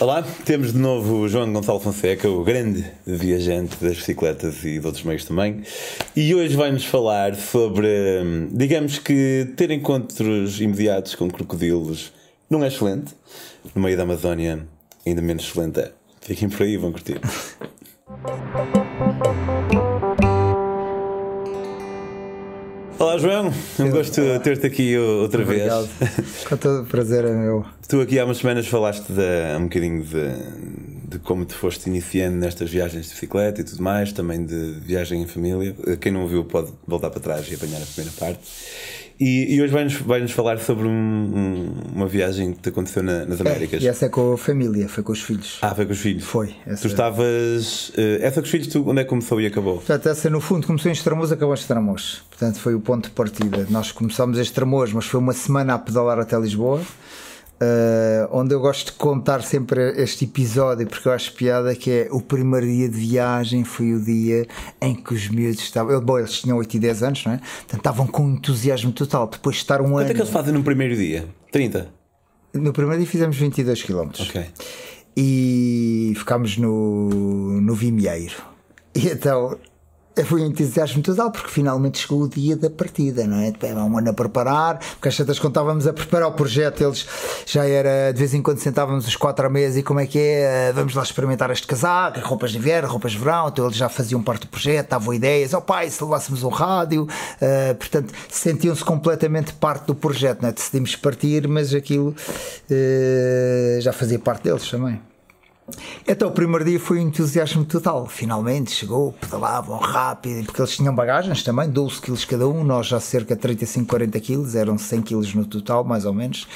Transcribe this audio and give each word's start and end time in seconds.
Olá, 0.00 0.24
temos 0.44 0.72
de 0.72 0.78
novo 0.78 1.16
o 1.16 1.28
João 1.28 1.52
Gonçalo 1.52 1.80
Fonseca, 1.80 2.30
o 2.30 2.44
grande 2.44 2.88
viajante 3.04 3.82
das 3.82 3.96
bicicletas 3.96 4.64
e 4.64 4.78
de 4.78 4.86
outros 4.86 5.02
meios 5.02 5.24
também. 5.24 5.64
E 6.14 6.32
hoje 6.36 6.54
vai-nos 6.54 6.84
falar 6.84 7.34
sobre, 7.34 7.88
hum, 8.22 8.48
digamos 8.52 9.00
que 9.00 9.52
ter 9.56 9.72
encontros 9.72 10.60
imediatos 10.60 11.16
com 11.16 11.28
crocodilos 11.28 12.12
não 12.48 12.62
é 12.62 12.68
excelente. 12.68 13.12
No 13.74 13.82
meio 13.82 13.96
da 13.96 14.04
Amazónia, 14.04 14.68
ainda 15.04 15.20
menos 15.20 15.42
excelente 15.42 15.80
é. 15.80 15.90
Fiquem 16.20 16.48
por 16.48 16.62
aí, 16.62 16.76
vão 16.76 16.92
curtir. 16.92 17.20
Olá 22.98 23.16
João, 23.16 23.52
um 23.78 23.90
gosto 23.90 24.20
ter-te 24.42 24.66
aqui 24.66 24.98
outra 24.98 25.42
Obrigado. 25.42 25.86
vez. 26.00 26.44
Com 26.48 26.56
todo 26.56 26.82
o 26.82 26.84
prazer 26.84 27.24
é 27.24 27.32
meu. 27.32 27.64
Tu 27.88 28.00
aqui 28.00 28.18
há 28.18 28.24
umas 28.24 28.38
semanas 28.38 28.66
falaste 28.66 29.06
de, 29.06 29.56
um 29.56 29.64
bocadinho 29.64 30.02
de, 30.02 31.08
de 31.08 31.18
como 31.20 31.44
te 31.44 31.54
foste 31.54 31.88
iniciando 31.88 32.36
nestas 32.36 32.68
viagens 32.68 33.06
de 33.06 33.12
bicicleta 33.12 33.60
e 33.60 33.64
tudo 33.64 33.80
mais, 33.80 34.12
também 34.12 34.44
de 34.44 34.80
viagem 34.80 35.22
em 35.22 35.26
família. 35.28 35.76
Quem 36.00 36.10
não 36.10 36.26
viu 36.26 36.44
pode 36.44 36.72
voltar 36.88 37.10
para 37.10 37.20
trás 37.20 37.48
e 37.48 37.54
apanhar 37.54 37.80
a 37.80 37.86
primeira 37.86 38.12
parte. 38.18 38.40
E, 39.20 39.56
e 39.56 39.62
hoje 39.62 39.72
vai-nos 39.72 39.94
vai 39.94 40.20
-nos 40.20 40.30
falar 40.30 40.58
sobre 40.58 40.86
um, 40.86 40.90
um, 40.90 41.72
uma 41.94 42.06
viagem 42.06 42.52
que 42.52 42.60
te 42.60 42.68
aconteceu 42.68 43.02
na, 43.02 43.24
nas 43.24 43.40
Américas. 43.40 43.82
É, 43.82 43.86
e 43.86 43.88
essa 43.88 44.06
é 44.06 44.08
com 44.08 44.32
a 44.32 44.38
família, 44.38 44.88
foi 44.88 45.02
com 45.02 45.12
os 45.12 45.20
filhos. 45.20 45.58
Ah, 45.60 45.74
foi 45.74 45.86
com 45.86 45.92
os 45.92 45.98
filhos? 45.98 46.24
Foi. 46.24 46.54
Tu 46.80 46.86
estavas. 46.86 47.88
Uh, 47.90 48.20
essa 48.20 48.40
com 48.40 48.44
os 48.44 48.50
filhos, 48.50 48.68
tu, 48.68 48.88
onde 48.88 49.00
é 49.00 49.04
que 49.04 49.10
começou 49.10 49.40
e 49.40 49.46
acabou? 49.46 49.76
Portanto, 49.76 50.08
essa 50.08 50.30
no 50.30 50.40
fundo 50.40 50.66
começou 50.66 50.88
em 50.88 50.92
Estremoz, 50.92 51.32
acabou 51.32 51.54
em 51.54 51.58
Estremoz. 51.58 52.22
Portanto, 52.30 52.60
foi 52.60 52.74
o 52.74 52.80
ponto 52.80 53.08
de 53.08 53.10
partida. 53.10 53.66
Nós 53.70 53.90
começámos 53.90 54.38
em 54.38 54.42
Estremoz, 54.42 54.92
mas 54.92 55.06
foi 55.06 55.18
uma 55.18 55.32
semana 55.32 55.74
a 55.74 55.78
pedalar 55.78 56.20
até 56.20 56.38
Lisboa. 56.38 56.80
Uh, 57.60 58.28
onde 58.30 58.54
eu 58.54 58.60
gosto 58.60 58.86
de 58.86 58.92
contar 58.92 59.42
sempre 59.42 60.00
este 60.00 60.26
episódio 60.26 60.86
porque 60.86 61.08
eu 61.08 61.12
acho 61.12 61.32
piada 61.32 61.74
que 61.74 61.90
é 61.90 62.08
o 62.12 62.20
primeiro 62.20 62.64
dia 62.64 62.88
de 62.88 62.96
viagem 62.96 63.64
foi 63.64 63.94
o 63.94 64.00
dia 64.00 64.46
em 64.80 64.94
que 64.94 65.12
os 65.12 65.28
miúdos 65.28 65.60
estavam 65.60 66.00
bom, 66.00 66.20
eles 66.20 66.40
tinham 66.40 66.56
8 66.56 66.76
e 66.76 66.78
10 66.78 67.02
anos 67.02 67.26
não 67.26 67.32
é? 67.32 67.38
Portanto, 67.38 67.78
estavam 67.78 68.06
com 68.06 68.28
entusiasmo 68.28 68.92
total 68.92 69.26
depois 69.26 69.56
de 69.56 69.62
estar 69.62 69.80
um 69.80 69.86
Quanto 69.86 69.96
ano 69.96 69.98
Quanto 70.02 70.10
é 70.10 70.14
que 70.14 70.20
eles 70.20 70.32
fazem 70.32 70.54
no 70.54 70.62
primeiro 70.62 70.94
dia? 70.94 71.26
30? 71.50 71.98
no 72.54 72.72
primeiro 72.72 73.02
dia 73.02 73.10
fizemos 73.10 73.36
22 73.36 73.82
km 73.82 74.10
ok 74.20 74.46
e 75.16 76.12
ficámos 76.16 76.56
no, 76.56 77.60
no 77.60 77.74
Vimieiro 77.74 78.36
e 78.94 79.08
então 79.08 79.58
foi 80.24 80.42
um 80.42 80.46
entusiasmo 80.46 81.02
total 81.02 81.30
porque 81.30 81.50
finalmente 81.50 81.98
chegou 81.98 82.22
o 82.22 82.28
dia 82.28 82.56
da 82.56 82.70
partida, 82.70 83.26
não 83.26 83.38
é? 83.38 83.52
Era 83.62 83.84
um 83.84 83.98
ano 83.98 84.10
a 84.10 84.12
preparar, 84.12 84.78
porque 84.78 85.08
às 85.08 85.16
tantas 85.16 85.38
quando 85.38 85.52
estávamos 85.52 85.86
a 85.86 85.92
preparar 85.92 86.28
o 86.28 86.32
projeto, 86.32 86.82
eles 86.82 87.06
já 87.46 87.64
era 87.66 88.12
de 88.12 88.18
vez 88.18 88.34
em 88.34 88.42
quando 88.42 88.58
sentávamos 88.58 89.06
os 89.06 89.16
quatro 89.16 89.46
a 89.46 89.50
mesa 89.50 89.78
e 89.78 89.82
como 89.82 90.00
é 90.00 90.06
que 90.06 90.18
é? 90.18 90.72
Vamos 90.72 90.94
lá 90.94 91.02
experimentar 91.02 91.50
este 91.50 91.66
casaco, 91.66 92.20
roupas 92.20 92.52
de 92.52 92.58
inverno, 92.58 92.88
roupas 92.88 93.12
de 93.12 93.18
verão, 93.18 93.48
então 93.48 93.64
eles 93.64 93.76
já 93.76 93.88
faziam 93.88 94.22
parte 94.22 94.42
do 94.42 94.48
projeto, 94.48 94.90
davam 94.90 95.14
ideias, 95.14 95.52
oh 95.54 95.60
pai, 95.60 95.90
se 95.90 96.02
levássemos 96.02 96.42
um 96.42 96.48
rádio, 96.48 97.04
uh, 97.04 97.74
portanto 97.74 98.12
sentiam-se 98.30 98.84
completamente 98.84 99.52
parte 99.54 99.86
do 99.86 99.94
projeto, 99.94 100.42
não 100.42 100.48
é? 100.48 100.52
Decidimos 100.52 100.96
partir, 100.96 101.48
mas 101.48 101.74
aquilo 101.74 102.10
uh, 102.10 103.80
já 103.80 103.92
fazia 103.92 104.18
parte 104.18 104.44
deles 104.44 104.68
também. 104.68 105.00
Então 106.06 106.28
o 106.28 106.32
primeiro 106.32 106.64
dia 106.64 106.80
foi 106.80 106.98
um 106.98 107.02
entusiasmo 107.02 107.64
total. 107.64 108.06
Finalmente 108.06 108.70
chegou, 108.70 109.12
pedalavam 109.12 109.78
rápido, 109.78 110.46
porque 110.46 110.60
eles 110.60 110.76
tinham 110.76 110.94
bagagens 110.94 111.42
também, 111.42 111.68
12 111.68 112.00
kg 112.00 112.26
cada 112.26 112.48
um, 112.48 112.64
nós 112.64 112.86
já 112.86 113.00
cerca 113.00 113.34
de 113.34 113.40
35, 113.40 113.86
40 113.86 114.20
kg, 114.20 114.56
eram 114.56 114.78
100 114.78 115.02
kg 115.02 115.36
no 115.36 115.44
total, 115.44 115.84
mais 115.84 116.04
ou 116.04 116.14
menos. 116.14 116.46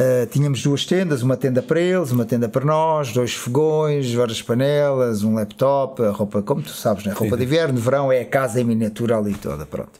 Uh, 0.00 0.24
tínhamos 0.30 0.62
duas 0.62 0.86
tendas, 0.86 1.22
uma 1.22 1.36
tenda 1.36 1.60
para 1.60 1.80
eles, 1.80 2.12
uma 2.12 2.24
tenda 2.24 2.48
para 2.48 2.64
nós, 2.64 3.12
dois 3.12 3.34
fogões, 3.34 4.14
várias 4.14 4.40
panelas, 4.40 5.24
um 5.24 5.34
laptop, 5.34 6.00
a 6.04 6.10
roupa, 6.10 6.40
como 6.40 6.62
tu 6.62 6.70
sabes, 6.70 7.04
né? 7.04 7.12
roupa 7.12 7.34
Sim. 7.34 7.38
de 7.38 7.44
inverno, 7.44 7.74
de 7.74 7.80
verão, 7.80 8.12
é 8.12 8.20
a 8.20 8.24
casa 8.24 8.60
em 8.60 8.64
miniatura 8.64 9.18
ali 9.18 9.34
toda, 9.34 9.66
pronto. 9.66 9.90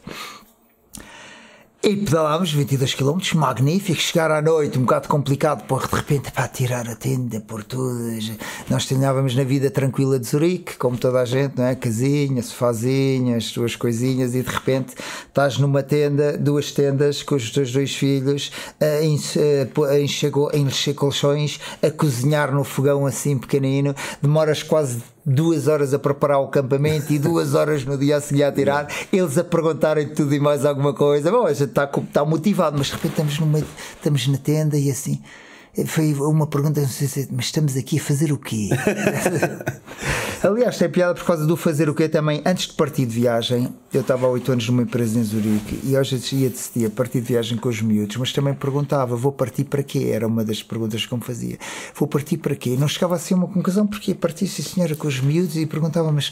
E 1.81 1.95
pedalámos 1.95 2.51
22 2.51 2.93
km, 2.93 3.17
magnífico. 3.35 4.01
Chegar 4.01 4.29
à 4.31 4.41
noite, 4.41 4.77
um 4.77 4.81
bocado 4.81 5.07
complicado, 5.07 5.65
por 5.65 5.87
de 5.87 5.95
repente, 5.95 6.29
para 6.29 6.45
tirar 6.49 6.89
a 6.89 6.95
tenda 6.95 7.39
por 7.39 7.63
todas. 7.63 8.33
Nós 8.69 8.85
treinávamos 8.85 9.33
na 9.33 9.45
vida 9.45 9.71
tranquila 9.71 10.19
de 10.19 10.27
Zurique, 10.27 10.75
como 10.75 10.97
toda 10.97 11.21
a 11.21 11.25
gente, 11.25 11.57
não 11.57 11.63
é? 11.63 11.75
Casinha, 11.75 12.43
sofazinha, 12.43 13.37
as 13.37 13.45
suas 13.45 13.77
coisinhas, 13.77 14.35
e 14.35 14.41
de 14.41 14.49
repente 14.49 14.93
estás 15.25 15.57
numa 15.57 15.81
tenda, 15.81 16.37
duas 16.37 16.73
tendas, 16.73 17.23
com 17.23 17.35
os 17.35 17.49
teus 17.49 17.71
dois 17.71 17.95
filhos, 17.95 18.51
a 18.81 19.01
encher 20.59 20.93
colchões, 20.95 21.61
a 21.81 21.89
cozinhar 21.89 22.53
no 22.53 22.65
fogão 22.65 23.05
assim 23.05 23.37
pequenino. 23.37 23.95
Demoras 24.21 24.61
quase 24.61 25.01
duas 25.29 25.67
horas 25.67 25.93
a 25.93 25.99
preparar 25.99 26.39
o 26.39 26.45
acampamento 26.45 27.13
e 27.13 27.19
duas 27.19 27.53
horas 27.53 27.85
no 27.85 27.97
dia 27.97 28.17
a 28.17 28.21
seguir 28.21 28.43
a 28.43 28.51
tirar, 28.51 28.87
eles 29.13 29.37
a 29.37 29.43
perguntarem 29.43 30.07
tudo 30.09 30.33
e 30.33 30.39
mais 30.39 30.65
alguma 30.65 30.93
coisa. 30.93 31.31
Bom, 31.31 31.45
a 31.45 31.53
gente 31.53 31.69
está, 31.69 31.83
está 31.85 32.25
motivado, 32.25 32.77
mas 32.77 32.87
de 32.87 32.93
repente 32.93 33.11
estamos, 33.11 33.39
numa, 33.39 33.59
estamos 33.59 34.27
na 34.27 34.37
tenda 34.37 34.77
e 34.77 34.89
assim. 34.89 35.21
Foi 35.85 36.13
uma 36.13 36.47
pergunta, 36.47 36.81
mas 36.81 37.45
estamos 37.45 37.77
aqui 37.77 37.99
a 37.99 38.01
fazer 38.01 38.33
o 38.33 38.37
quê? 38.37 38.69
Aliás, 40.41 40.77
tem 40.77 40.89
piada 40.89 41.13
por 41.13 41.25
causa 41.25 41.45
do 41.45 41.57
fazer 41.57 41.89
o 41.89 41.93
quê 41.93 42.07
também. 42.07 42.41
Antes 42.45 42.67
de 42.67 42.73
partir 42.73 43.05
de 43.05 43.13
viagem, 43.13 43.75
eu 43.93 43.99
estava 43.99 44.25
há 44.25 44.29
8 44.29 44.53
anos 44.53 44.69
numa 44.69 44.83
empresa 44.83 45.19
em 45.19 45.23
Zurique 45.23 45.81
e 45.83 45.97
hoje 45.97 46.15
ia 46.33 46.49
decidir 46.49 46.85
a 46.85 46.89
partir 46.89 47.19
de 47.19 47.27
viagem 47.27 47.57
com 47.57 47.67
os 47.67 47.81
miúdos, 47.81 48.15
mas 48.15 48.31
também 48.31 48.53
perguntava: 48.53 49.17
vou 49.17 49.33
partir 49.33 49.65
para 49.65 49.83
quê? 49.83 50.11
Era 50.13 50.25
uma 50.25 50.45
das 50.45 50.63
perguntas 50.63 51.05
que 51.05 51.13
me 51.13 51.21
fazia. 51.21 51.57
Vou 51.93 52.07
partir 52.07 52.37
para 52.37 52.55
quê? 52.55 52.77
Não 52.79 52.87
chegava 52.87 53.15
a 53.15 53.19
ser 53.19 53.33
uma 53.33 53.47
conclusão, 53.47 53.85
porque 53.85 54.11
ia 54.11 54.15
partir, 54.15 54.47
sim 54.47 54.63
senhora, 54.63 54.95
com 54.95 55.09
os 55.09 55.19
miúdos 55.19 55.57
e 55.57 55.65
perguntava: 55.65 56.09
mas 56.09 56.31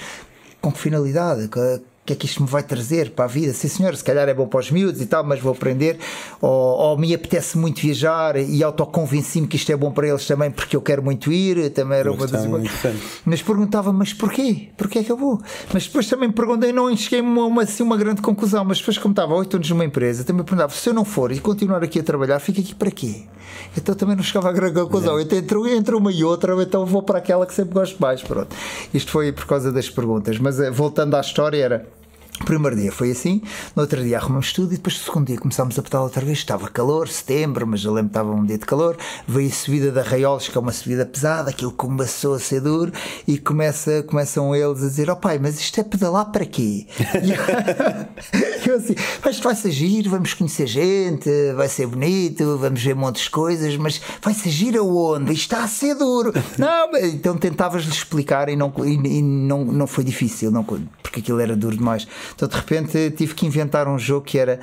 com 0.61 0.71
que 0.71 0.79
finalidade? 0.79 1.49
Que 2.07 2.13
é 2.13 2.15
que 2.15 2.25
isto 2.25 2.41
me 2.41 2.47
vai 2.47 2.63
trazer 2.63 3.11
para 3.11 3.25
a 3.25 3.27
vida? 3.27 3.51
Sim, 3.51 3.67
senhor, 3.67 3.93
se 3.95 4.03
calhar 4.03 4.29
é 4.29 4.33
bom 4.33 4.47
para 4.47 4.61
os 4.61 4.71
miúdos 4.71 5.01
e 5.01 5.05
tal, 5.05 5.25
mas 5.25 5.41
vou 5.41 5.51
aprender. 5.51 5.99
Ou, 6.41 6.49
ou 6.49 6.97
me 6.97 7.13
apetece 7.13 7.57
muito 7.57 7.81
viajar 7.81 8.37
e 8.37 8.63
autoconvenci-me 8.63 9.45
que 9.45 9.57
isto 9.57 9.69
é 9.73 9.75
bom 9.75 9.91
para 9.91 10.07
eles 10.07 10.25
também, 10.25 10.49
porque 10.49 10.75
eu 10.75 10.81
quero 10.81 11.03
muito 11.03 11.31
ir. 11.33 11.69
Também 11.71 11.99
era 11.99 12.11
uma, 12.11 12.25
das. 12.25 12.45
Mas 13.25 13.41
perguntava, 13.41 13.91
mas 13.91 14.13
porquê? 14.13 14.69
Porquê 14.77 14.99
é 14.99 15.03
que 15.03 15.11
eu 15.11 15.17
vou? 15.17 15.41
Mas 15.73 15.85
depois 15.85 16.07
também 16.07 16.31
perguntei, 16.31 16.71
não 16.71 16.95
cheguei 16.95 17.19
a 17.19 17.23
uma, 17.23 17.63
assim, 17.63 17.83
uma 17.83 17.97
grande 17.97 18.21
conclusão. 18.21 18.63
Mas 18.63 18.79
depois, 18.79 18.97
como 18.97 19.11
estava 19.11 19.35
oito 19.35 19.57
anos 19.57 19.69
numa 19.69 19.83
empresa, 19.83 20.23
também 20.23 20.45
perguntava, 20.45 20.73
se 20.73 20.89
eu 20.89 20.93
não 20.93 21.03
for 21.03 21.33
e 21.33 21.39
continuar 21.41 21.83
aqui 21.83 21.99
a 21.99 22.03
trabalhar, 22.03 22.39
fico 22.39 22.61
aqui 22.61 22.73
para 22.73 22.89
quê? 22.89 23.25
Então 23.75 23.93
também 23.95 24.15
não 24.15 24.23
chegava 24.23 24.49
a 24.49 24.53
grande 24.53 24.79
conclusão. 24.79 25.19
Então 25.19 25.37
entre, 25.37 25.75
entre 25.75 25.95
uma 25.95 26.11
e 26.11 26.23
outra, 26.23 26.53
então 26.61 26.85
vou 26.85 27.03
para 27.03 27.17
aquela 27.17 27.45
que 27.45 27.53
sempre 27.53 27.73
gosto 27.73 27.99
mais. 27.99 28.21
Pronto. 28.21 28.55
Isto 28.93 29.11
foi 29.11 29.33
por 29.33 29.45
causa 29.45 29.73
das 29.73 29.89
perguntas. 29.89 30.39
Mas 30.39 30.59
eh, 30.59 30.71
voltando 30.71 31.15
à 31.15 31.19
história, 31.19 31.61
era 31.61 31.96
o 32.41 32.45
primeiro 32.45 32.75
dia 32.75 32.91
foi 32.91 33.11
assim, 33.11 33.41
no 33.75 33.81
outro 33.81 34.03
dia 34.03 34.17
arrumamos 34.17 34.53
tudo 34.53 34.73
e 34.73 34.77
depois 34.77 34.97
no 34.97 35.03
segundo 35.03 35.27
dia 35.27 35.37
começámos 35.37 35.77
a 35.77 35.81
pedalar 35.81 36.05
outra 36.05 36.23
vez. 36.23 36.37
Estava 36.37 36.67
calor, 36.69 37.07
setembro, 37.07 37.65
mas 37.65 37.83
eu 37.83 37.91
lembro 37.91 38.09
que 38.09 38.17
estava 38.17 38.31
um 38.31 38.45
dia 38.45 38.57
de 38.57 38.65
calor. 38.65 38.97
Veio 39.27 39.49
a 39.49 39.51
subida 39.51 39.91
da 39.91 40.03
Raiolos, 40.03 40.47
que 40.47 40.57
é 40.57 40.61
uma 40.61 40.71
subida 40.71 41.05
pesada, 41.05 41.49
aquilo 41.49 41.71
começou 41.71 42.35
a 42.35 42.39
ser 42.39 42.61
duro 42.61 42.91
e 43.27 43.37
começa, 43.37 44.03
começam 44.03 44.55
eles 44.55 44.83
a 44.83 44.87
dizer: 44.87 45.09
Oh 45.09 45.15
pai, 45.15 45.39
mas 45.39 45.59
isto 45.59 45.79
é 45.79 45.83
pedalar 45.83 46.31
para 46.31 46.45
quê? 46.45 46.87
E 47.23 48.69
eu 48.69 48.75
assim: 48.77 48.95
Mas 49.23 49.39
vai 49.39 49.55
ser 49.55 49.71
giro, 49.71 50.09
vamos 50.09 50.33
conhecer 50.33 50.67
gente, 50.67 51.29
vai 51.55 51.67
ser 51.67 51.87
bonito, 51.87 52.57
vamos 52.57 52.81
ver 52.81 52.95
montes 52.95 53.23
de 53.23 53.29
coisas, 53.31 53.75
mas 53.77 54.01
vai 54.21 54.33
ser 54.33 54.49
giro 54.49 54.81
aonde? 54.81 55.33
Isto 55.33 55.53
está 55.53 55.63
a 55.63 55.67
ser 55.67 55.95
duro. 55.95 56.33
Não, 56.57 56.95
então 56.97 57.37
tentavas-lhe 57.37 57.91
explicar 57.91 58.49
e, 58.49 58.55
não, 58.55 58.71
e, 58.85 58.93
e, 58.93 59.21
não, 59.21 59.65
não 59.65 59.87
foi 59.87 60.03
difícil, 60.03 60.51
não, 60.51 60.63
porque 60.63 61.19
aquilo 61.19 61.39
era 61.39 61.55
duro 61.55 61.75
demais. 61.75 62.07
Então 62.35 62.47
de 62.47 62.55
repente 62.55 63.11
tive 63.11 63.33
que 63.33 63.45
inventar 63.45 63.87
um 63.87 63.97
jogo 63.97 64.25
que 64.25 64.37
era 64.37 64.59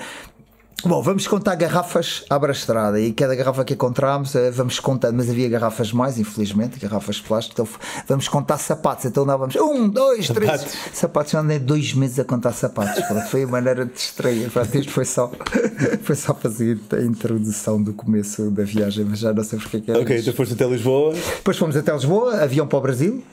Bom, 0.86 1.00
vamos 1.00 1.26
contar 1.26 1.54
garrafas 1.54 2.24
à 2.28 2.50
estrada 2.50 3.00
e 3.00 3.10
cada 3.14 3.34
garrafa 3.34 3.64
que 3.64 3.72
encontramos 3.72 4.34
eh, 4.34 4.50
vamos 4.50 4.78
contar, 4.78 5.12
mas 5.12 5.30
havia 5.30 5.48
garrafas 5.48 5.90
mais, 5.92 6.18
infelizmente, 6.18 6.78
garrafas 6.78 7.16
de 7.16 7.22
plástico, 7.22 7.62
então 7.62 7.78
vamos 8.06 8.28
contar 8.28 8.58
sapatos. 8.58 9.06
Então 9.06 9.24
dávamos 9.24 9.56
um, 9.56 9.88
dois, 9.88 10.26
sapatos. 10.26 10.64
três 10.64 10.90
sapatos. 10.92 11.32
Eu 11.32 11.40
andei 11.40 11.58
dois 11.58 11.94
meses 11.94 12.18
a 12.18 12.24
contar 12.24 12.52
sapatos. 12.52 13.02
Pronto, 13.06 13.26
foi 13.28 13.44
a 13.44 13.46
maneira 13.46 13.86
de 13.86 13.92
distrair. 13.92 14.50
Pronto, 14.50 14.76
isto 14.76 14.92
foi 14.92 15.06
só, 15.06 15.32
foi 16.02 16.16
só 16.16 16.34
fazer 16.34 16.78
a 16.92 17.00
introdução 17.00 17.82
do 17.82 17.94
começo 17.94 18.50
da 18.50 18.64
viagem, 18.64 19.06
mas 19.06 19.20
já 19.20 19.32
não 19.32 19.42
sei 19.42 19.58
porque 19.58 19.78
é 19.78 19.80
que 19.80 19.90
era. 19.90 20.00
Ok, 20.00 20.18
então 20.18 20.34
foste 20.34 20.52
até 20.52 20.66
Lisboa. 20.66 21.14
Depois 21.14 21.56
fomos 21.56 21.76
até 21.76 21.94
Lisboa, 21.94 22.42
avião 22.42 22.66
para 22.66 22.78
o 22.78 22.82
Brasil. 22.82 23.24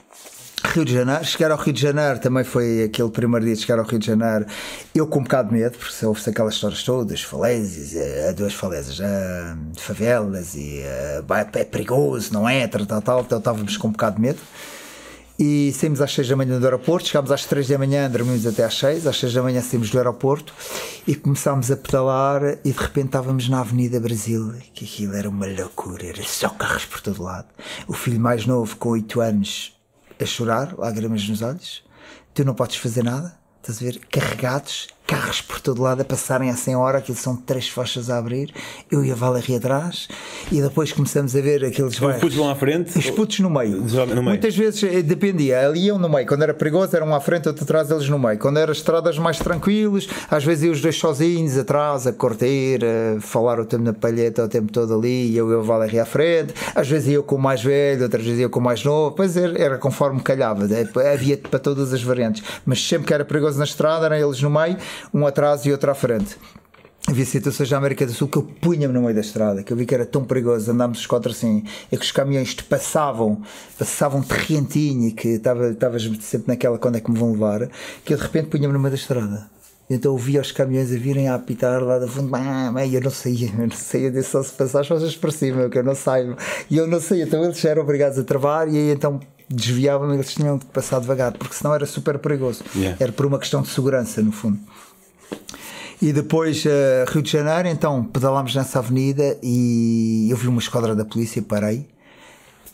Rio 0.63 0.86
de 0.86 0.94
Janeiro, 0.94 1.25
chegar 1.25 1.52
ao 1.52 1.58
Rio 1.58 1.74
de 1.74 1.81
Janeiro 1.81 2.19
também 2.19 2.44
foi 2.44 2.84
aquele 2.84 3.10
primeiro 3.10 3.46
dia 3.46 3.56
de 3.56 3.62
chegar 3.62 3.80
ao 3.80 3.86
Rio 3.86 4.00
de 4.00 4.06
Janeiro. 4.06 4.46
Eu 4.94 5.08
com 5.08 5.19
um 5.19 5.24
bocado 5.24 5.50
de 5.50 5.56
medo, 5.56 5.78
porque 5.78 6.06
houve-se 6.06 6.30
aquelas 6.30 6.54
histórias 6.54 6.84
todas, 6.84 7.22
falésias, 7.22 7.96
eh, 7.96 8.34
duas 8.34 8.54
falésias, 8.54 9.00
uh, 9.00 9.58
favelas 9.78 10.56
e 10.56 10.81
uh, 11.28 11.34
é 11.54 11.63
perigoso, 11.63 12.34
não 12.34 12.48
é? 12.48 12.68
Tal, 12.68 12.86
tal, 12.86 13.02
tal, 13.02 13.22
então 13.22 13.38
estávamos 13.40 13.75
com 13.78 13.90
um 13.90 13.92
bocado 13.92 14.18
de 14.18 14.22
medo. 14.22 14.40
E 15.44 15.74
saímos 15.74 16.02
às 16.02 16.13
6 16.13 16.30
da 16.30 16.36
manhã 16.36 16.60
do 16.60 16.66
aeroporto, 16.66 17.08
chegámos 17.08 17.31
às 17.31 17.46
3 17.46 17.68
da 17.68 17.78
manhã, 17.78 18.08
dormimos 18.08 18.46
até 18.46 18.63
às 18.63 18.78
6, 18.78 19.08
às 19.08 19.18
6 19.18 19.34
da 19.34 19.42
manhã 19.42 19.60
saímos 19.60 19.90
do 19.90 19.98
aeroporto 19.98 20.54
e 21.08 21.16
começámos 21.16 21.72
a 21.72 21.75
pedalar 21.75 22.60
e 22.63 22.72
de 22.72 22.78
repente 22.78 23.08
estávamos 23.08 23.50
na 23.50 23.62
Avenida 23.62 24.00
Brasil, 24.00 24.54
que 24.72 24.86
aquilo 24.86 25.16
era 25.16 25.28
uma 25.28 25.48
loucura, 25.48 26.06
era 26.06 26.24
só 26.24 26.50
carros 26.50 26.86
por 26.86 27.02
todo 27.02 27.24
lado. 27.24 27.48
O 27.88 27.94
filho 27.94 28.19
mais 28.19 28.46
novo, 28.46 28.75
com 28.78 28.90
8 28.90 29.19
anos, 29.19 29.81
a 30.24 30.26
chorar, 30.26 30.78
lágrimas 30.78 31.28
nos 31.28 31.42
olhos, 31.42 31.84
tu 32.34 32.44
não 32.46 32.54
podes 32.54 32.78
fazer 32.78 33.04
nada, 33.04 33.38
estás 33.62 33.82
a 33.82 33.86
ver, 33.86 34.00
carregados, 34.08 34.88
carros 35.12 35.42
por 35.42 35.60
todo 35.60 35.81
lado 35.81 36.00
a 36.00 36.06
passarem 36.06 36.50
a 36.50 36.56
100 36.56 36.75
hora, 36.78 37.00
aquilo 37.00 37.18
são 37.18 37.36
três 37.36 37.68
faixas 37.68 38.10
a 38.10 38.18
abrir, 38.18 38.54
eu 38.90 39.04
e 39.04 39.12
a 39.12 39.16
Valéria 39.16 39.58
atrás, 39.58 40.08
e 40.50 40.62
depois 40.62 40.94
começamos 40.94 41.36
a 41.36 41.42
ver 41.42 41.66
aqueles 41.66 42.00
Os 42.00 42.16
putos 42.16 42.36
vão 42.36 42.50
à 42.50 42.56
frente? 42.56 42.98
Os 42.98 43.10
putos 43.10 43.40
no 43.42 43.50
meio. 43.50 43.81
No 43.81 44.06
meio. 44.08 44.24
Muitas 44.24 44.56
vezes 44.56 44.81
eh, 44.84 45.02
dependia, 45.02 45.68
ali 45.68 45.88
iam 45.88 46.00
no 46.00 46.08
meio, 46.08 46.25
quando 46.25 46.44
era 46.44 46.54
perigoso 46.54 46.96
eram 46.96 47.13
à 47.13 47.19
frente, 47.19 47.50
outro 47.50 47.66
atrás, 47.66 47.92
eles 47.92 48.08
no 48.08 48.18
meio. 48.18 48.40
Quando 48.40 48.58
eram 48.58 48.72
estradas 48.72 49.18
mais 49.18 49.38
tranquilos, 49.38 50.08
às 50.30 50.46
vezes 50.46 50.63
iam 50.63 50.72
os 50.72 50.80
dois 50.80 50.96
sozinhos 50.96 51.58
atrás, 51.58 52.08
a 52.08 52.13
cortar, 52.13 52.48
a 52.48 53.19
falar 53.19 53.60
o 53.60 53.66
tempo 53.66 53.84
na 53.84 53.94
palheta 53.94 54.46
o 54.46 54.48
tempo 54.48 54.72
todo 54.72 54.96
ali, 54.96 55.31
e 55.31 55.36
eu 55.36 55.52
e 55.52 55.56
a 55.56 55.62
Valéria 55.62 56.04
à 56.04 56.06
frente, 56.06 56.54
às 56.74 56.88
vezes 56.88 57.10
eu 57.10 57.22
com 57.22 57.36
o 57.36 57.40
mais 57.40 57.62
velho, 57.62 58.04
outras 58.04 58.24
vezes 58.24 58.40
eu 58.40 58.50
com 58.50 58.62
o 58.62 58.63
mais 58.63 58.81
novo, 58.86 59.13
pois 59.13 59.36
era, 59.36 59.62
era 59.62 59.78
conforme 59.78 60.22
calhava, 60.22 60.66
eh, 60.74 61.13
havia 61.13 61.38
para 61.38 61.60
todas 61.60 61.92
as 61.92 62.02
variantes, 62.02 62.42
mas 62.66 62.81
sempre 62.81 63.08
que 63.08 63.13
era 63.13 63.25
perigoso 63.25 63.58
na 63.58 63.66
estrada, 63.66 64.06
eram 64.06 64.16
eles 64.16 64.42
no 64.42 64.50
meio, 64.50 64.78
um 65.13 65.25
atrás 65.25 65.65
e 65.65 65.71
outro 65.71 65.92
à 65.92 65.95
frente. 65.95 66.38
Havia 67.07 67.25
situações 67.25 67.69
na 67.71 67.77
América 67.77 68.06
do 68.06 68.13
Sul 68.13 68.27
que 68.27 68.38
eu 68.38 68.44
punha-me 68.44 68.94
no 68.94 69.01
meio 69.01 69.15
da 69.15 69.21
estrada, 69.21 69.63
que 69.63 69.74
eu 69.74 69.77
vi 69.77 69.86
que 69.88 69.95
era 69.95 70.06
tão 70.06 70.24
perigoso, 70.24 70.71
andámos 70.71 71.00
os 71.00 71.07
quatro 71.07 71.31
assim, 71.31 71.63
é 71.92 71.98
que 71.98 72.06
os 72.06 72.12
caminhões 72.12 72.53
te 72.53 72.63
passavam, 72.63 73.42
passavam 73.77 74.21
terrentinho 74.21 75.07
e 75.07 75.12
que 75.12 75.30
estavas 75.30 76.03
sempre 76.21 76.50
naquela 76.50 76.77
quando 76.77 76.98
é 76.98 77.01
que 77.01 77.09
me 77.09 77.18
vão 77.18 77.31
levar, 77.31 77.69
que 78.06 78.13
eu 78.13 78.18
de 78.18 78.24
repente 78.24 78.50
punha-me 78.50 78.74
no 78.74 78.80
meio 78.80 78.92
da 78.92 78.95
estrada. 78.95 79.50
Então 79.89 80.13
eu 80.13 80.18
via 80.18 80.39
os 80.39 80.51
caminhões 80.51 80.92
a 80.94 80.98
virem 80.98 81.27
a 81.27 81.36
apitar 81.36 81.83
lá 81.83 81.98
da 82.00 82.07
fundo, 82.07 82.31
e 82.86 82.95
eu 82.95 83.01
não 83.01 83.12
saía, 83.12 83.50
eu 83.50 83.68
não 83.68 83.75
saía 83.75 84.12
disso 84.12 84.30
só 84.31 84.44
se 84.44 84.53
passar 84.53 84.81
as 84.81 84.88
coisas 84.88 85.18
para 85.18 85.31
cima, 85.31 85.69
que 85.69 85.80
eu 85.80 85.83
não 85.83 85.95
saio. 85.95 86.38
E 86.69 86.77
eu 86.77 86.88
não 86.88 87.01
saía, 87.01 87.24
então 87.24 87.44
eles 87.44 87.65
eram 87.65 87.81
obrigados 87.81 88.18
a 88.18 88.24
travar 88.24 88.69
e 88.69 88.77
aí 88.77 88.92
então 88.92 89.19
desviavam, 89.50 90.13
eles 90.13 90.33
tinham 90.33 90.57
que 90.57 90.65
passar 90.68 91.00
devagar, 91.01 91.33
porque 91.33 91.56
senão 91.56 91.74
era 91.75 91.86
super 91.86 92.19
perigoso. 92.19 92.63
Yeah. 92.74 92.98
Era 93.01 93.12
por 93.12 93.25
uma 93.25 93.38
questão 93.38 93.62
de 93.62 93.68
segurança, 93.68 94.21
no 94.21 94.31
fundo. 94.31 94.59
E 96.01 96.12
depois, 96.12 96.66
uh, 96.66 97.12
Rio 97.12 97.22
de 97.22 97.31
Janeiro, 97.31 97.68
então 97.68 98.04
pedalámos 98.04 98.56
nessa 98.56 98.80
avenida 98.80 99.38
e 99.44 100.28
eu 100.31 100.38
vi 100.38 100.48
uma 100.48 100.60
esquadra 100.60 100.95
da 100.95 101.06
polícia, 101.06 101.42
parei 101.42 101.86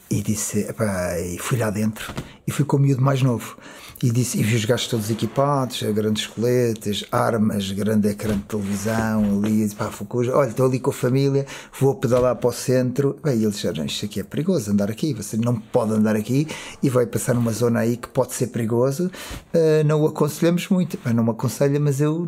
e 0.10 0.22
disse, 0.22 0.60
epá, 0.62 1.20
e 1.20 1.38
fui 1.38 1.58
lá 1.58 1.70
dentro 1.70 2.14
e 2.48 2.52
fui 2.52 2.64
com 2.64 2.78
o 2.78 2.80
miúdo 2.80 3.02
mais 3.02 3.22
novo. 3.22 3.58
E, 4.02 4.12
disse, 4.12 4.40
e 4.40 4.44
vi 4.44 4.56
os 4.56 4.64
gajos 4.64 4.88
todos 4.88 5.10
equipados, 5.10 5.82
grandes 5.82 6.28
coletes, 6.28 7.04
armas, 7.12 7.72
grande 7.72 8.10
ecrã 8.10 8.36
de 8.36 8.44
televisão, 8.44 9.42
ali, 9.44 9.68
pá, 9.74 9.90
Fucuja, 9.90 10.36
olha, 10.36 10.50
estou 10.50 10.68
ali 10.68 10.80
com 10.80 10.92
a 10.92 10.94
família, 10.94 11.48
vou 11.80 11.96
pedalar 11.96 12.36
para 12.36 12.48
o 12.48 12.54
centro. 12.54 13.18
Bem, 13.24 13.42
eles 13.42 13.56
disseram, 13.56 13.84
isto 13.86 14.06
aqui 14.06 14.20
é 14.20 14.24
perigoso, 14.24 14.72
andar 14.72 14.92
aqui, 14.92 15.16
você 15.16 15.36
não 15.36 15.56
pode 15.56 15.94
andar 15.94 16.16
aqui 16.16 16.48
e 16.84 16.92
vai 16.92 17.08
passar 17.08 17.34
numa 17.34 17.52
zona 17.52 17.80
aí 17.80 17.98
que 17.98 18.08
pode 18.08 18.34
ser 18.34 18.48
perigoso. 18.48 19.10
Uh, 19.52 19.84
não 19.84 20.02
o 20.02 20.08
aconselhamos 20.08 20.70
muito, 20.70 21.00
Bem, 21.04 21.16
não 21.16 21.24
me 21.24 21.32
aconselha, 21.32 21.80
mas 21.80 22.00
eu 22.00 22.28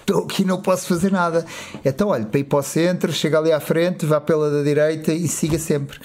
estou 0.00 0.24
aqui 0.24 0.44
não 0.44 0.60
posso 0.60 0.86
fazer 0.86 1.10
nada. 1.10 1.46
Então, 1.84 2.08
olha, 2.08 2.26
para 2.26 2.40
ir 2.40 2.44
para 2.44 2.58
o 2.58 2.62
centro, 2.62 3.10
chega 3.12 3.38
ali 3.38 3.50
à 3.50 3.60
frente, 3.60 4.04
vá 4.04 4.20
pela 4.20 4.50
da 4.50 4.62
direita 4.62 5.12
e 5.12 5.26
siga 5.26 5.58
sempre. 5.58 5.98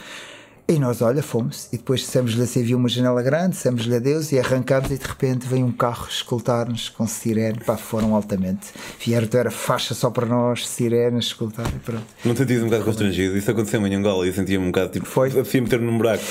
E 0.67 0.79
nós, 0.79 1.01
olha, 1.01 1.21
fomos. 1.21 1.67
E 1.71 1.77
depois 1.77 2.01
dissemos-lhe 2.01 2.41
assim: 2.41 2.63
viu 2.63 2.77
uma 2.77 2.87
janela 2.87 3.21
grande, 3.21 3.51
dissemos-lhe 3.51 3.95
adeus 3.95 4.31
e 4.31 4.39
arrancámos. 4.39 4.91
E 4.91 4.97
de 4.97 5.05
repente 5.05 5.47
veio 5.47 5.65
um 5.65 5.71
carro 5.71 6.07
escoltar-nos 6.09 6.89
com 6.89 7.05
sirene. 7.05 7.59
Pá, 7.65 7.77
foram 7.77 8.15
altamente. 8.15 8.67
Vieram, 9.03 9.27
era 9.33 9.51
faixa 9.51 9.93
só 9.93 10.09
para 10.09 10.25
nós, 10.25 10.67
sirenes, 10.67 11.25
escoltar 11.25 11.67
e 11.75 11.79
pronto. 11.79 12.05
Não 12.23 12.35
sentias 12.35 12.61
um 12.61 12.65
bocado 12.65 12.85
constrangido? 12.85 13.37
Isso 13.37 13.51
aconteceu 13.51 13.85
em 13.85 13.95
Angola 13.95 14.25
e 14.25 14.29
eu 14.29 14.33
sentia-me 14.33 14.65
um 14.65 14.71
bocado 14.71 14.91
tipo. 14.91 15.05
Foi. 15.05 15.29
Apetecia 15.29 15.61
meter-me 15.61 15.85
num 15.85 15.97
buraco. 15.97 16.23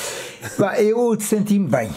Pá, 0.57 0.81
eu 0.81 1.19
senti-me 1.21 1.69
bem. 1.69 1.91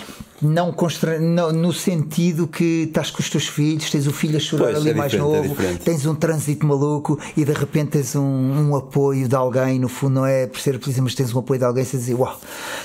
Não, 0.44 0.72
constra... 0.72 1.19
não 1.19 1.51
no 1.51 1.72
sentido 1.72 2.48
que 2.48 2.84
estás 2.88 3.10
com 3.10 3.22
os 3.22 3.30
teus 3.30 3.48
filhos, 3.48 3.90
tens 3.90 4.06
o 4.07 4.12
filho 4.12 4.38
a 4.38 4.40
chorar 4.40 4.66
Pois, 4.66 4.78
ali 4.78 4.90
é 4.90 4.94
mais 4.94 5.13
é 5.13 5.18
novo, 5.18 5.50
diferente. 5.50 5.84
tens 5.84 6.06
um 6.06 6.13
trânsito 6.13 6.66
maluco 6.66 7.18
e 7.38 7.45
de 7.45 7.54
repente 7.54 7.92
tens 7.92 8.16
um, 8.16 8.22
um 8.22 8.75
apoio 8.75 9.28
de 9.28 9.36
alguém, 9.36 9.80
no 9.80 9.88
fundo 9.88 10.16
não 10.16 10.25
é 10.25 10.45
por 10.45 10.60
ser 10.60 10.80
polícia, 10.80 11.01
mas 11.01 11.16
tens 11.16 11.34
um 11.34 11.40
apoio 11.40 11.60
de 11.60 11.66
alguém, 11.66 11.86
você 11.86 11.98
dizer, 11.98 12.16
uau, 12.16 12.40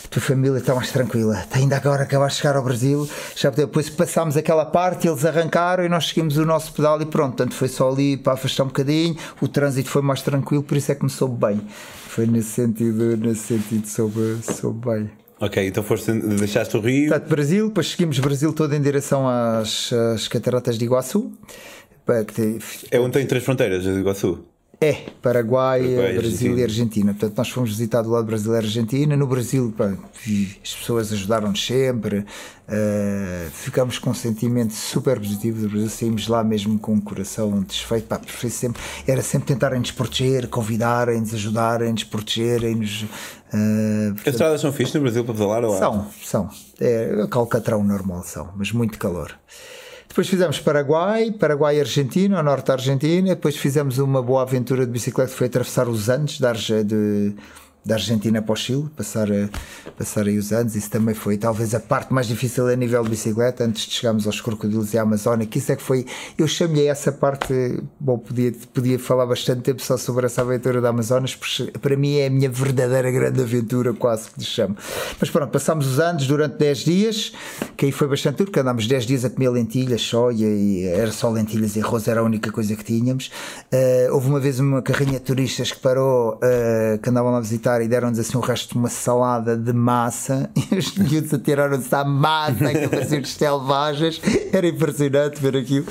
a 0.05 0.09
tua 0.09 0.23
família 0.23 0.59
está 0.59 0.75
mais 0.75 0.91
tranquila, 0.91 1.45
ainda 1.51 1.77
agora 1.77 2.05
acabaste 2.05 2.37
de 2.37 2.43
chegar 2.43 2.57
ao 2.57 2.65
Brasil, 2.65 3.09
já 3.35 3.51
depois 3.51 3.91
passámos 3.91 4.37
aquela 4.37 4.65
parte, 4.65 5.09
eles 5.09 5.25
arrancaram 5.25 5.85
e 5.85 5.89
nós 5.89 6.07
seguimos 6.09 6.37
o 6.37 6.45
nosso 6.45 6.73
pedal 6.73 7.01
e 7.03 7.07
pronto, 7.07 7.37
portanto 7.37 7.55
foi 7.55 7.69
só 7.69 7.91
ali 7.91 8.17
para 8.17 8.35
afastar 8.35 8.65
um 8.65 8.69
bocadinho, 8.69 9.17
o 9.41 9.49
trânsito 9.49 9.91
foi 9.91 10.03
mais 10.03 10.23
tranquilo, 10.23 10.63
por 10.63 10.77
isso 10.77 10.93
é 10.93 10.95
que 10.95 11.05
me 11.05 11.11
soube 11.11 11.45
bem. 11.45 11.61
Foi 12.09 12.27
nesse 12.27 12.51
sentido, 12.51 13.17
nesse 13.17 13.59
sentido 13.59 13.87
soube, 13.87 14.39
soube 14.43 14.89
bem. 14.89 15.11
Ok, 15.41 15.67
então 15.69 15.83
foste, 15.85 16.13
deixaste 16.13 16.77
o 16.77 16.81
Rio. 16.81 17.09
Portanto, 17.11 17.29
Brasil, 17.31 17.69
depois 17.69 17.89
seguimos 17.89 18.19
Brasil 18.19 18.53
todo 18.53 18.75
em 18.75 18.81
direção 18.83 19.29
às, 19.29 19.93
às 19.93 20.27
cataratas 20.27 20.77
de 20.77 20.85
Iguaçu. 20.85 21.33
Tem- 22.35 22.59
É 22.91 22.99
onde 22.99 23.13
tem 23.13 23.27
três 23.27 23.45
fronteiras, 23.45 23.85
sul. 24.15 24.45
É, 24.81 24.93
Paraguai, 25.21 25.81
Paraguai, 25.81 26.13
Brasil 26.15 26.53
Argentina. 26.53 26.61
e 26.61 26.63
Argentina. 26.63 27.13
Portanto, 27.13 27.37
nós 27.39 27.49
fomos 27.51 27.71
visitar 27.71 28.01
do 28.03 28.11
lado 28.11 28.25
Brasil 28.27 28.53
e 28.55 28.57
Argentina. 28.59 29.17
No 29.17 29.27
Brasil, 29.27 29.75
pá, 29.77 29.87
as 30.63 30.75
pessoas 30.75 31.13
ajudaram-nos 31.13 31.65
sempre. 31.67 32.25
eh, 32.71 33.49
ficámos 33.51 33.99
com 33.99 34.11
um 34.11 34.15
sentimento 34.15 34.73
super 34.75 35.19
positivo 35.19 35.63
do 35.63 35.69
Brasil. 35.69 35.89
Saímos 35.89 36.29
lá 36.29 36.45
mesmo 36.45 36.79
com 36.79 36.95
o 36.95 37.01
coração 37.03 37.61
desfeito. 37.63 38.07
Pá, 38.07 38.21
sempre, 38.49 38.81
era 39.07 39.21
sempre 39.23 39.49
tentarem-nos 39.49 39.91
proteger, 39.91 40.47
convidarem-nos, 40.49 41.35
ajudarem-nos, 41.35 42.05
protegerem-nos. 42.05 43.05
eh, 43.53 44.13
As 44.21 44.27
estradas 44.29 44.61
são 44.61 44.73
fixas 44.73 44.95
no 44.95 45.01
Brasil 45.01 45.25
para 45.25 45.35
pedalar 45.35 45.65
ou 45.65 45.77
são, 45.77 46.07
são. 46.23 46.51
É 46.79 47.27
calcatrão 47.29 47.83
normal, 47.83 48.23
são, 48.23 48.53
mas 48.57 48.71
muito 48.71 48.97
calor. 48.97 49.33
Depois 50.09 50.27
fizemos 50.29 50.59
Paraguai, 50.59 51.31
Paraguai 51.31 51.77
e 51.77 51.81
Argentina, 51.81 52.39
ao 52.39 52.43
norte 52.43 52.67
da 52.67 52.73
Argentina. 52.75 53.29
Depois 53.35 53.57
fizemos 53.57 53.99
uma 53.99 54.23
boa 54.23 54.43
aventura 54.43 54.85
de 54.87 54.91
bicicleta 54.91 55.31
que 55.31 55.37
foi 55.37 55.47
atravessar 55.47 55.89
os 55.89 56.09
Andes 56.09 56.43
Arge- 56.43 56.83
de- 56.83 57.35
da 57.89 57.95
Argentina 57.95 58.43
para 58.43 58.53
o 58.53 58.57
Chile, 58.57 58.87
passar, 58.95 59.31
eh, 59.31 59.49
passar 59.97 60.27
aí 60.27 60.37
os 60.37 60.53
Andes. 60.53 60.77
Isso 60.77 60.91
também 60.91 61.15
foi 61.15 61.39
talvez 61.39 61.75
a 61.75 61.81
parte 61.81 62.13
mais 62.13 62.27
difícil 62.27 62.69
a 62.69 62.77
nível 62.77 63.03
de 63.03 63.09
bicicleta, 63.09 63.65
antes 63.65 63.87
de 63.87 63.95
chegarmos 63.95 64.27
aos 64.27 64.43
crocodilos 64.43 64.93
e 64.93 64.99
à 64.99 65.03
Amazónia. 65.03 65.47
Que 65.47 65.59
isso 65.59 65.73
é 65.73 65.77
que 65.77 65.83
foi. 65.83 66.05
Eu 66.37 66.47
chamei 66.47 66.89
essa 66.89 67.11
parte. 67.11 67.83
Bom, 67.99 68.19
podia, 68.19 68.53
podia 68.75 68.99
falar 68.99 69.25
bastante 69.25 69.63
tempo 69.63 69.81
só 69.81 69.97
sobre 69.97 70.27
essa 70.27 70.43
aventura 70.43 70.83
da 70.83 70.91
Amazonas, 70.91 71.35
porque 71.35 71.79
para 71.79 71.97
mim 71.97 72.19
é 72.19 72.27
a 72.27 72.31
minha 72.31 72.51
verdadeira 72.51 73.11
grande 73.11 73.41
aventura, 73.41 73.95
quase 73.95 74.31
que 74.31 74.41
lhe 74.41 74.45
chamo. 74.45 74.77
Mas 75.19 75.31
pronto, 75.31 75.51
passámos 75.51 75.87
os 75.87 75.99
Andes 75.99 76.27
durante 76.27 76.59
10 76.59 76.79
dias, 76.81 77.33
que 77.75 77.87
aí 77.87 77.93
foi 77.93 78.07
bastante 78.07 78.37
duro, 78.37 78.51
porque 78.51 78.61
andámos 78.61 78.87
10 78.87 79.07
dias 79.07 79.25
a 79.25 79.31
comer 79.31 79.49
lentilhas 79.49 80.03
só, 80.03 80.31
e, 80.31 80.43
e 80.43 80.85
era 80.87 81.11
só 81.11 81.31
lentilhas 81.31 81.75
e 81.75 81.81
arroz, 81.81 82.07
era 82.07 82.21
a 82.21 82.23
única 82.23 82.53
coisa 82.53 82.77
que 82.77 82.85
tínhamos. 82.85 83.31
Eh, 83.73 84.09
houve 84.13 84.29
uma 84.29 84.41
vez 84.41 84.61
uma 84.61 84.83
carrinha 84.83 85.19
de 85.19 85.25
turistas 85.25 85.73
que 85.73 85.81
parou, 85.81 86.39
eh, 86.43 86.99
que 87.03 87.09
andavam 87.09 87.33
lá 87.33 87.39
a 87.39 87.41
visitar 87.41 87.78
e 87.83 87.89
deram-nos 87.89 88.19
assim 88.19 88.37
o 88.37 88.41
resto 88.41 88.73
de 88.73 88.79
uma 88.79 88.89
salada 88.89 89.57
de 89.57 89.73
massa, 89.73 90.51
e 90.71 90.75
os 90.75 90.97
miúdos 90.97 91.33
atiraram-se 91.33 91.95
à 91.95 92.05
massa, 92.05 92.73
que 92.73 92.89
pareciam 92.89 93.25
selvagens, 93.25 94.21
era 94.53 94.67
impressionante 94.67 95.41
ver 95.41 95.57
aquilo. 95.57 95.87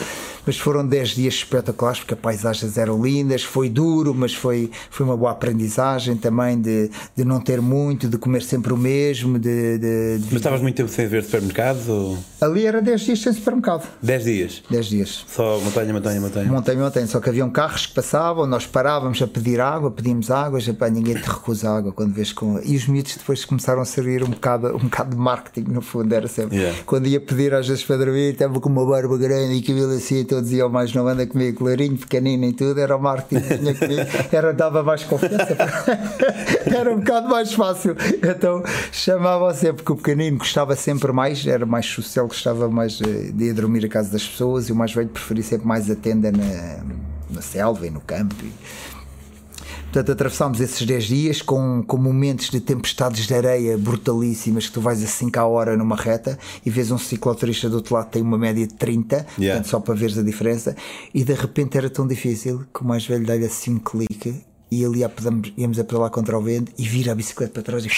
Mas 0.48 0.58
foram 0.58 0.88
10 0.88 1.10
dias 1.10 1.34
espetaculares, 1.36 2.00
porque 2.00 2.14
as 2.14 2.20
paisagens 2.20 2.78
eram 2.78 3.04
lindas, 3.04 3.44
foi 3.44 3.70
duro, 3.70 4.16
mas 4.16 4.34
foi, 4.34 4.72
foi 4.90 5.06
uma 5.06 5.16
boa 5.18 5.32
aprendizagem 5.32 6.16
também 6.16 6.60
de, 6.60 6.90
de 7.16 7.26
não 7.26 7.40
ter 7.42 7.62
muito, 7.62 8.08
de 8.08 8.18
comer 8.18 8.42
sempre 8.42 8.72
o 8.74 8.78
mesmo, 8.78 9.38
de, 9.38 9.78
de, 9.78 10.18
de- 10.20 10.26
Mas 10.28 10.34
estavas 10.34 10.62
muito 10.62 10.76
tempo 10.76 10.90
sem 10.90 11.06
ver 11.08 11.24
supermercados 11.24 11.90
ou. 11.90 12.18
Ali 12.40 12.66
era 12.66 12.82
10 12.82 13.02
dias 13.02 13.22
sem 13.22 13.34
supermercado. 13.34 13.86
10 14.02 14.24
dias? 14.24 14.64
10 14.70 14.86
dias. 14.86 15.26
Só 15.28 15.60
montanha, 15.60 15.92
montanha, 15.94 16.22
montanha. 16.22 16.52
Montanha, 16.52 16.80
montanha, 16.80 17.08
só 17.08 17.20
que 17.20 17.30
haviam 17.30 17.50
carros 17.50 17.86
que 17.88 17.94
passavam, 17.94 18.46
nós 18.48 18.66
parávamos 18.66 19.22
a 19.22 19.28
pedir 19.28 19.60
água, 19.60 19.92
pedimos 19.92 20.32
água, 20.32 20.60
já 20.60 20.74
pá, 20.74 20.90
ninguém 20.90 21.16
te 21.16 21.28
recusa 21.28 21.70
água 21.70 21.92
quando 21.92 22.14
vês 22.14 22.32
com. 22.32 22.60
E 22.64 22.76
os 22.76 22.88
miúdos 22.88 23.16
depois 23.18 23.44
começaram 23.44 23.82
a 23.82 23.86
servir 23.86 24.24
um 24.24 24.30
bocado, 24.30 24.76
um 24.76 24.80
bocado 24.80 25.10
de 25.12 25.18
marketing, 25.18 25.72
no 25.72 25.82
fundo, 25.82 26.14
era 26.14 26.28
sempre. 26.28 26.58
Yeah. 26.58 26.80
Quando 26.86 27.08
ia 27.08 27.20
pedir 27.20 27.54
às 27.54 27.68
vezes 27.68 27.84
para 27.84 27.98
dormir, 27.98 28.34
estava 28.34 28.60
com 28.62 28.70
uma 28.70 28.86
barba 28.86 29.18
grande 29.18 29.54
e 29.56 29.62
cabelo 29.62 29.92
assim, 29.94 30.20
então 30.20 30.37
dizia 30.42 30.64
ao 30.64 30.70
mais 30.70 30.94
não 30.94 31.08
anda 31.08 31.26
comigo, 31.26 31.60
clarinho, 31.60 31.98
pequenino 31.98 32.46
e 32.46 32.54
tudo, 32.54 32.80
era 32.80 32.96
o 32.96 33.02
marketing 33.02 33.48
que 33.48 33.58
tinha 33.58 33.76
comigo, 33.76 34.02
era, 34.32 34.54
dava 34.54 34.84
mais 34.84 35.04
confiança, 35.04 35.56
era 36.66 36.92
um 36.92 37.00
bocado 37.00 37.30
mais 37.30 37.54
fácil. 37.54 37.96
Então 38.24 38.64
chamavam 38.92 39.54
sempre, 39.54 39.84
porque 39.84 39.92
o 39.92 39.96
pequenino 39.96 40.38
gostava 40.38 40.76
sempre 40.76 41.12
mais, 41.12 41.46
era 41.46 41.66
mais 41.66 41.86
social, 41.86 42.28
gostava 42.28 42.70
mais 42.70 43.00
eh, 43.02 43.32
de 43.34 43.46
ir 43.46 43.54
dormir 43.54 43.86
à 43.86 43.90
casa 43.90 44.12
das 44.12 44.26
pessoas 44.26 44.70
e 44.70 44.72
o 44.72 44.76
mais 44.76 44.94
velho 44.94 45.10
preferia 45.10 45.44
sempre 45.44 45.68
mais 45.68 45.90
a 45.90 45.96
tenda 45.96 46.32
na, 46.32 46.84
na 47.30 47.42
selva 47.42 47.86
e 47.88 47.90
no 47.90 48.02
campo. 48.02 48.36
E, 48.44 48.52
Portanto, 49.98 50.12
atravessámos 50.12 50.62
esses 50.62 50.86
10 50.86 51.04
dias 51.06 51.42
com, 51.42 51.82
com 51.82 51.98
momentos 51.98 52.52
de 52.52 52.60
tempestades 52.60 53.26
de 53.26 53.34
areia 53.34 53.76
brutalíssimas 53.80 54.68
que 54.68 54.74
tu 54.74 54.80
vais 54.80 55.04
a 55.04 55.08
5 55.08 55.40
a 55.40 55.48
hora 55.48 55.76
numa 55.76 55.96
reta 55.96 56.38
e 56.64 56.70
vês 56.70 56.92
um 56.92 57.00
cicloturista 57.00 57.68
do 57.68 57.78
outro 57.78 57.96
lado 57.96 58.06
que 58.06 58.12
tem 58.12 58.22
uma 58.22 58.38
média 58.38 58.68
de 58.68 58.76
30, 58.76 59.16
Yeah. 59.40 59.56
portanto, 59.56 59.68
só 59.72 59.80
para 59.80 59.96
veres 59.96 60.16
a 60.16 60.22
diferença. 60.22 60.76
E 61.16 61.24
de 61.24 61.34
repente 61.34 61.80
era 61.80 61.90
tão 61.90 62.06
difícil 62.08 62.64
que 62.72 62.84
o 62.84 62.86
mais 62.86 63.08
velho 63.08 63.26
dá-lhe 63.26 63.44
assim 63.48 63.74
um 63.74 63.80
clique 63.80 64.36
e 64.70 64.84
ia, 64.84 65.10
pedamos- 65.10 65.52
íamos 65.58 65.80
a 65.80 65.84
pedalar 65.84 66.12
contra 66.12 66.38
o 66.38 66.42
vento 66.44 66.72
e 66.78 66.84
vira 66.88 67.14
a 67.14 67.16
bicicleta 67.16 67.54
para 67.54 67.64
trás 67.64 67.84
e 67.84 67.90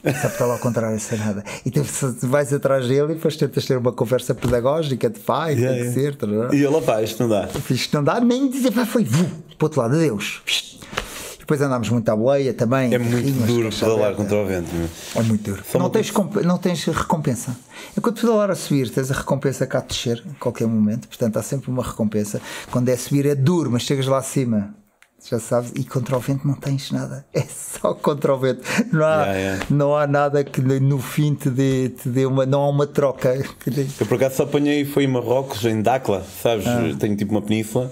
começa 0.00 0.28
a 0.28 0.30
pedalar 0.30 0.54
ao 0.58 0.62
contrário 0.62 1.00
sem 1.00 1.18
nada. 1.18 1.42
E 1.66 1.72
tu 1.72 1.82
vais 2.22 2.52
atrás 2.52 2.86
dele 2.86 3.14
e 3.14 3.14
depois 3.16 3.34
tentas 3.36 3.66
ter 3.66 3.76
uma 3.78 3.90
conversa 3.90 4.32
pedagógica 4.32 5.10
de 5.10 5.18
pai, 5.18 5.54
Yeah, 5.54 5.72
tem 5.82 5.92
que 5.92 5.98
yeah. 5.98 6.12
ser. 6.12 6.16
tarará. 6.16 6.54
E 6.54 6.58
ele, 6.58 6.66
opá, 6.68 7.02
isto 7.02 7.20
não 7.20 7.28
dá. 7.28 7.48
Isto 7.68 7.96
não 7.96 8.04
dá 8.04 8.20
nem 8.20 8.48
dizer, 8.48 8.70
pá, 8.70 8.86
foi 8.86 9.02
vu, 9.02 9.24
para 9.24 9.64
o 9.64 9.64
outro 9.64 9.80
lado, 9.80 9.96
adeus. 9.96 10.40
Depois 11.48 11.62
andámos 11.62 11.88
muito 11.88 12.06
à 12.10 12.14
boleia 12.14 12.52
também. 12.52 12.92
É 12.92 12.98
muito 12.98 13.46
duro 13.46 13.70
pedalar 13.70 14.14
contra 14.14 14.36
o 14.36 14.44
vento. 14.44 14.68
meu. 14.70 14.86
É 15.16 15.22
muito 15.22 15.50
duro. 15.50 15.64
Não 15.78 15.88
tens, 15.88 16.12
não 16.44 16.58
tens 16.58 16.84
recompensa. 16.84 17.56
Enquanto 17.96 18.20
pedalar 18.20 18.50
a 18.50 18.54
subir, 18.54 18.90
tens 18.90 19.10
a 19.10 19.14
recompensa 19.14 19.66
cá 19.66 19.78
a 19.78 19.80
descer, 19.80 20.22
em 20.26 20.34
qualquer 20.34 20.66
momento. 20.66 21.08
Portanto, 21.08 21.38
há 21.38 21.42
sempre 21.42 21.70
uma 21.70 21.82
recompensa. 21.82 22.38
Quando 22.70 22.90
é 22.90 22.96
subir, 22.98 23.24
é 23.24 23.34
duro, 23.34 23.70
mas 23.70 23.84
chegas 23.84 24.06
lá 24.06 24.18
acima. 24.18 24.74
Já 25.26 25.38
sabes, 25.38 25.72
e 25.74 25.84
contra 25.84 26.18
o 26.18 26.20
vento 26.20 26.46
não 26.46 26.54
tens 26.54 26.90
nada, 26.92 27.24
é 27.32 27.40
só 27.40 27.94
contra 27.94 28.34
o 28.34 28.38
vento. 28.38 28.60
Não 28.92 29.06
há, 29.06 29.22
Yeah, 29.22 29.38
yeah. 29.38 29.66
Não 29.70 29.96
há 29.96 30.06
nada 30.06 30.44
que 30.44 30.60
no 30.60 30.98
fim 30.98 31.34
te 31.34 31.48
dê, 31.48 31.88
te 31.88 32.10
dê 32.10 32.26
uma. 32.26 32.44
Não 32.44 32.60
há 32.60 32.68
uma 32.68 32.86
troca. 32.86 33.34
Eu 33.34 34.06
por 34.06 34.16
acaso 34.16 34.36
só 34.36 34.42
apanhei, 34.42 34.84
foi 34.84 35.04
em 35.04 35.08
Marrocos, 35.08 35.64
em 35.64 35.80
Dakla, 35.80 36.22
sabes? 36.42 36.66
Ah. 36.66 36.94
Tenho 37.00 37.16
tipo 37.16 37.32
uma 37.32 37.40
península 37.40 37.90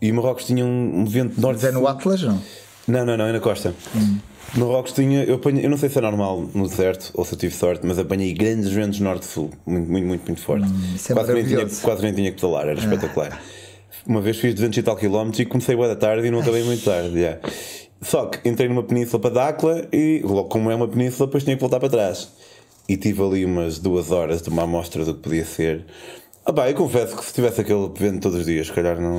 e 0.00 0.10
Marrocos 0.10 0.46
tinha 0.46 0.64
um, 0.64 1.00
um 1.00 1.04
vento 1.04 1.38
norte. 1.38 1.62
Mas 1.62 1.64
é 1.64 1.70
no 1.70 1.86
Atlas, 1.86 2.22
não? 2.22 2.40
Não, 2.86 3.04
não, 3.04 3.16
não, 3.16 3.26
é 3.26 3.32
na 3.32 3.40
costa. 3.40 3.74
Hum. 3.94 4.18
Marrocos 4.56 4.92
tinha, 4.92 5.24
eu, 5.24 5.36
apanhei, 5.36 5.64
eu 5.64 5.70
não 5.70 5.76
sei 5.76 5.88
se 5.88 5.98
é 5.98 6.00
normal 6.00 6.48
no 6.54 6.68
deserto 6.68 7.10
ou 7.14 7.24
se 7.24 7.34
eu 7.34 7.38
tive 7.38 7.54
sorte, 7.54 7.84
mas 7.84 7.98
apanhei 7.98 8.32
grandes 8.32 8.70
ventos 8.70 9.00
norte-sul, 9.00 9.50
muito, 9.66 9.90
muito, 9.90 10.06
muito, 10.06 10.24
muito 10.26 10.40
forte. 10.40 10.66
Hum, 10.66 10.94
é 11.10 11.12
quase, 11.12 11.32
nem 11.32 11.44
tinha. 11.44 11.64
Ah. 11.64 11.82
quase 11.82 12.02
nem 12.02 12.12
tinha 12.14 12.30
que 12.30 12.40
pedalar, 12.40 12.68
era 12.68 12.78
espetacular. 12.78 13.42
Uma 14.06 14.20
vez 14.20 14.36
fiz 14.36 14.54
200 14.54 14.78
e 14.78 14.82
tal 14.82 14.96
quilómetros 14.96 15.40
e 15.40 15.44
comecei 15.46 15.74
boa 15.74 15.88
da 15.88 15.96
tarde 15.96 16.26
e 16.28 16.30
não 16.30 16.40
acabei 16.40 16.62
muito 16.62 16.84
tarde. 16.84 17.18
yeah. 17.18 17.40
Só 18.02 18.26
que 18.26 18.46
entrei 18.46 18.68
numa 18.68 18.82
península 18.82 19.18
para 19.18 19.30
Dakla 19.30 19.88
e, 19.90 20.20
logo 20.22 20.48
como 20.48 20.70
é 20.70 20.74
uma 20.74 20.86
península, 20.86 21.26
depois 21.26 21.42
tinha 21.42 21.56
que 21.56 21.60
voltar 21.60 21.80
para 21.80 21.88
trás. 21.88 22.28
E 22.86 22.98
tive 22.98 23.22
ali 23.22 23.44
umas 23.46 23.78
duas 23.78 24.10
horas 24.10 24.42
de 24.42 24.50
uma 24.50 24.64
amostra 24.64 25.04
do 25.06 25.14
que 25.14 25.20
podia 25.20 25.44
ser. 25.44 25.86
Ah, 26.46 26.52
pá, 26.52 26.68
eu 26.68 26.74
confesso 26.74 27.16
que 27.16 27.24
se 27.24 27.32
tivesse 27.32 27.62
aquele 27.62 27.88
vento 27.96 28.20
todos 28.20 28.40
os 28.40 28.44
dias, 28.44 28.66
se 28.66 28.72
calhar 28.74 29.00
não. 29.00 29.18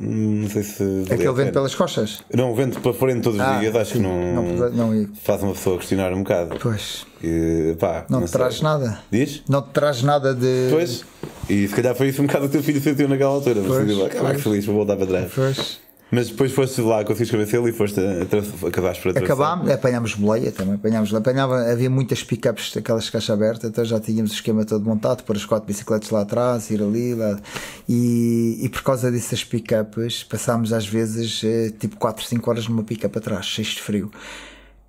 Não 0.00 0.48
sei 0.50 0.64
se. 0.64 1.04
Aquele 1.08 1.32
vento 1.32 1.52
pelas 1.52 1.72
costas. 1.74 2.20
Não, 2.34 2.50
o 2.50 2.54
vento 2.54 2.80
para 2.80 2.92
frente 2.92 3.22
todos 3.22 3.38
os 3.38 3.46
Ah, 3.46 3.58
dias, 3.60 3.76
acho 3.76 3.92
que 3.92 3.98
não, 4.00 4.34
Não, 4.34 4.70
não, 4.70 5.08
faz 5.22 5.40
uma 5.42 5.52
pessoa 5.52 5.78
questionar 5.78 6.12
um 6.12 6.24
bocado. 6.24 6.56
pois. 6.60 7.06
E, 7.22 7.76
pá, 7.78 8.04
Não, 8.10 8.22
te 8.24 8.30
sei. 8.30 8.38
traz 8.40 8.60
nada. 8.60 8.98
Diz? 9.10 9.42
Não 9.48 9.62
te 9.62 9.68
traz 9.70 10.02
nada 10.02 10.34
de. 10.34 10.68
Pois. 10.70 11.04
E 11.48 11.68
se 11.68 11.74
calhar 11.74 11.94
foi 11.94 12.08
isso 12.08 12.20
um 12.22 12.26
bocado 12.26 12.44
que 12.46 12.48
o 12.48 12.52
teu 12.52 12.62
filho 12.62 12.80
sentiu 12.80 13.08
naquela 13.08 13.30
altura. 13.30 13.60
Mas 13.60 13.68
Pois, 13.68 14.14
pois. 14.18 14.42
feliz, 14.42 14.66
vou 14.66 14.74
voltar 14.74 14.96
para 14.96 15.06
trás. 15.06 15.30
Pois. 15.32 15.78
Mas 16.10 16.28
depois 16.28 16.52
foste 16.52 16.80
lá, 16.80 17.04
conseguiste 17.04 17.36
convencê-lo 17.36 17.68
e 17.68 17.72
foste 17.72 18.00
a, 18.00 18.02
a, 18.02 18.68
acabaste 18.68 19.02
por 19.02 19.10
atravessar. 19.10 19.24
Acabámos, 19.24 19.70
apanhámos 19.70 20.14
boleia 20.14 20.50
também, 20.50 20.74
apanhámos, 20.74 21.14
apanhava, 21.14 21.70
havia 21.70 21.90
muitas 21.90 22.22
pickups 22.22 22.72
daquelas 22.74 23.04
de 23.04 23.12
caixa 23.12 23.34
aberta, 23.34 23.66
então 23.66 23.84
já 23.84 24.00
tínhamos 24.00 24.30
o 24.30 24.34
esquema 24.34 24.64
todo 24.64 24.84
montado, 24.84 25.22
pôr 25.24 25.36
as 25.36 25.44
quatro 25.44 25.66
bicicletas 25.66 26.08
lá 26.08 26.22
atrás, 26.22 26.70
ir 26.70 26.82
ali, 26.82 27.14
lá, 27.14 27.38
e, 27.86 28.58
e 28.62 28.68
por 28.70 28.82
causa 28.82 29.10
dessas 29.10 29.44
pickups 29.44 30.24
passámos 30.24 30.72
às 30.72 30.86
vezes 30.86 31.42
eh, 31.44 31.70
tipo 31.78 31.96
4, 31.96 32.24
5 32.24 32.50
horas 32.50 32.68
numa 32.68 32.82
pickup 32.82 33.18
atrás, 33.18 33.44
cheios 33.44 33.74
de 33.74 33.82
frio. 33.82 34.10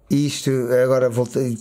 E 0.10 0.26
isto 0.26 0.50
agora 0.84 1.10
voltei. 1.10 1.58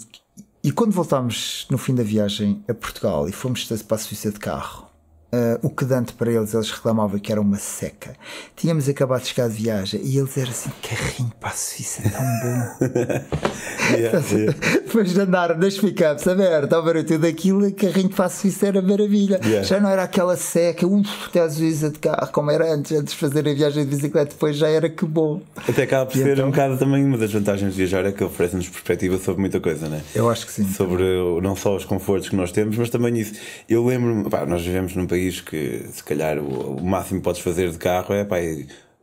E 0.63 0.73
quando 0.73 0.93
voltámos 0.93 1.67
no 1.71 1.79
fim 1.79 1.95
da 1.95 2.03
viagem 2.03 2.63
a 2.69 2.75
Portugal 2.75 3.29
e 3.29 3.33
fomos 3.33 3.65
para 3.65 3.97
a 3.97 3.99
Suíça 3.99 4.31
de 4.31 4.39
carro, 4.39 4.88
eh, 5.31 5.59
o 5.63 5.69
que 5.69 5.85
dante 5.85 6.15
para 6.15 6.33
eles, 6.33 6.55
eles 6.55 6.71
reclamavam 6.71 7.19
que 7.19 7.31
era 7.31 7.41
uma 7.41 7.59
seca. 7.59 8.15
Tínhamos 8.57 8.89
acabado 8.89 9.21
de 9.21 9.29
chegar 9.29 9.49
de 9.49 9.55
viagem 9.55 10.01
e 10.03 10.17
eles 10.17 10.37
eram 10.39 10.51
assim: 10.51 10.71
carrinho 10.83 11.33
para 11.39 11.51
a 11.51 11.53
Suíça, 11.53 12.03
tão 12.03 12.21
bom. 12.21 13.29
Yeah, 13.89 14.23
yeah. 14.31 14.53
Depois 14.85 15.15
de 15.15 15.21
andar 15.21 15.57
nas 15.57 15.79
pickups 15.79 16.29
aberto 16.29 16.75
ao 16.75 16.85
barulho 16.85 17.19
daquilo, 17.19 17.73
carrinho 17.73 18.11
para 18.11 18.27
a 18.27 18.29
Suíça 18.29 18.67
era 18.67 18.83
maravilha. 18.83 19.41
Yeah. 19.43 19.63
Já 19.63 19.81
não 19.81 19.89
era 19.89 20.03
aquela 20.03 20.37
seca, 20.37 20.87
uff, 20.87 21.09
até 21.27 21.41
a 21.41 21.49
Suíça 21.49 21.89
de 21.89 21.99
carro, 21.99 22.31
como 22.31 22.51
era 22.51 22.71
antes, 22.71 22.93
antes 22.93 23.15
de 23.15 23.19
fazer 23.19 23.49
a 23.49 23.55
viagem 23.55 23.87
de 23.87 23.97
bicicleta, 23.97 24.33
depois 24.33 24.57
já 24.57 24.69
era 24.69 24.91
que 24.91 25.07
bom. 25.07 25.41
Até 25.57 25.85
acaba 25.85 26.05
por 26.05 26.19
ser 26.19 26.35
então? 26.35 26.49
um 26.49 26.51
bocado 26.51 26.77
também 26.77 27.03
uma 27.03 27.17
das 27.17 27.33
vantagens 27.33 27.73
de 27.73 27.79
viajar 27.79 28.05
é 28.05 28.13
que 28.13 28.23
oferece-nos 28.23 28.69
perspectiva 28.69 29.17
sobre 29.17 29.41
muita 29.41 29.59
coisa, 29.59 29.89
né? 29.89 30.03
Eu 30.15 30.29
acho 30.29 30.45
que 30.45 30.53
sim. 30.53 30.71
Sobre 30.71 31.03
não 31.43 31.57
só 31.57 31.75
os 31.75 31.87
confortos 31.87 32.29
que 32.29 32.37
nós 32.37 32.53
temos, 32.53 32.77
mas 32.77 32.91
também 32.91 33.19
isso. 33.19 33.33
Eu 33.67 33.87
lembro-me, 33.87 34.29
nós 34.47 34.63
vivemos 34.63 34.95
num 34.95 35.07
país 35.07 35.18
que 35.45 35.87
se 35.93 36.03
calhar 36.03 36.39
o, 36.39 36.77
o 36.77 36.85
máximo 36.85 37.21
que 37.21 37.25
podes 37.25 37.41
fazer 37.41 37.71
de 37.71 37.79
carro 37.79 38.15
é 38.15 38.25
pá, 38.25 38.37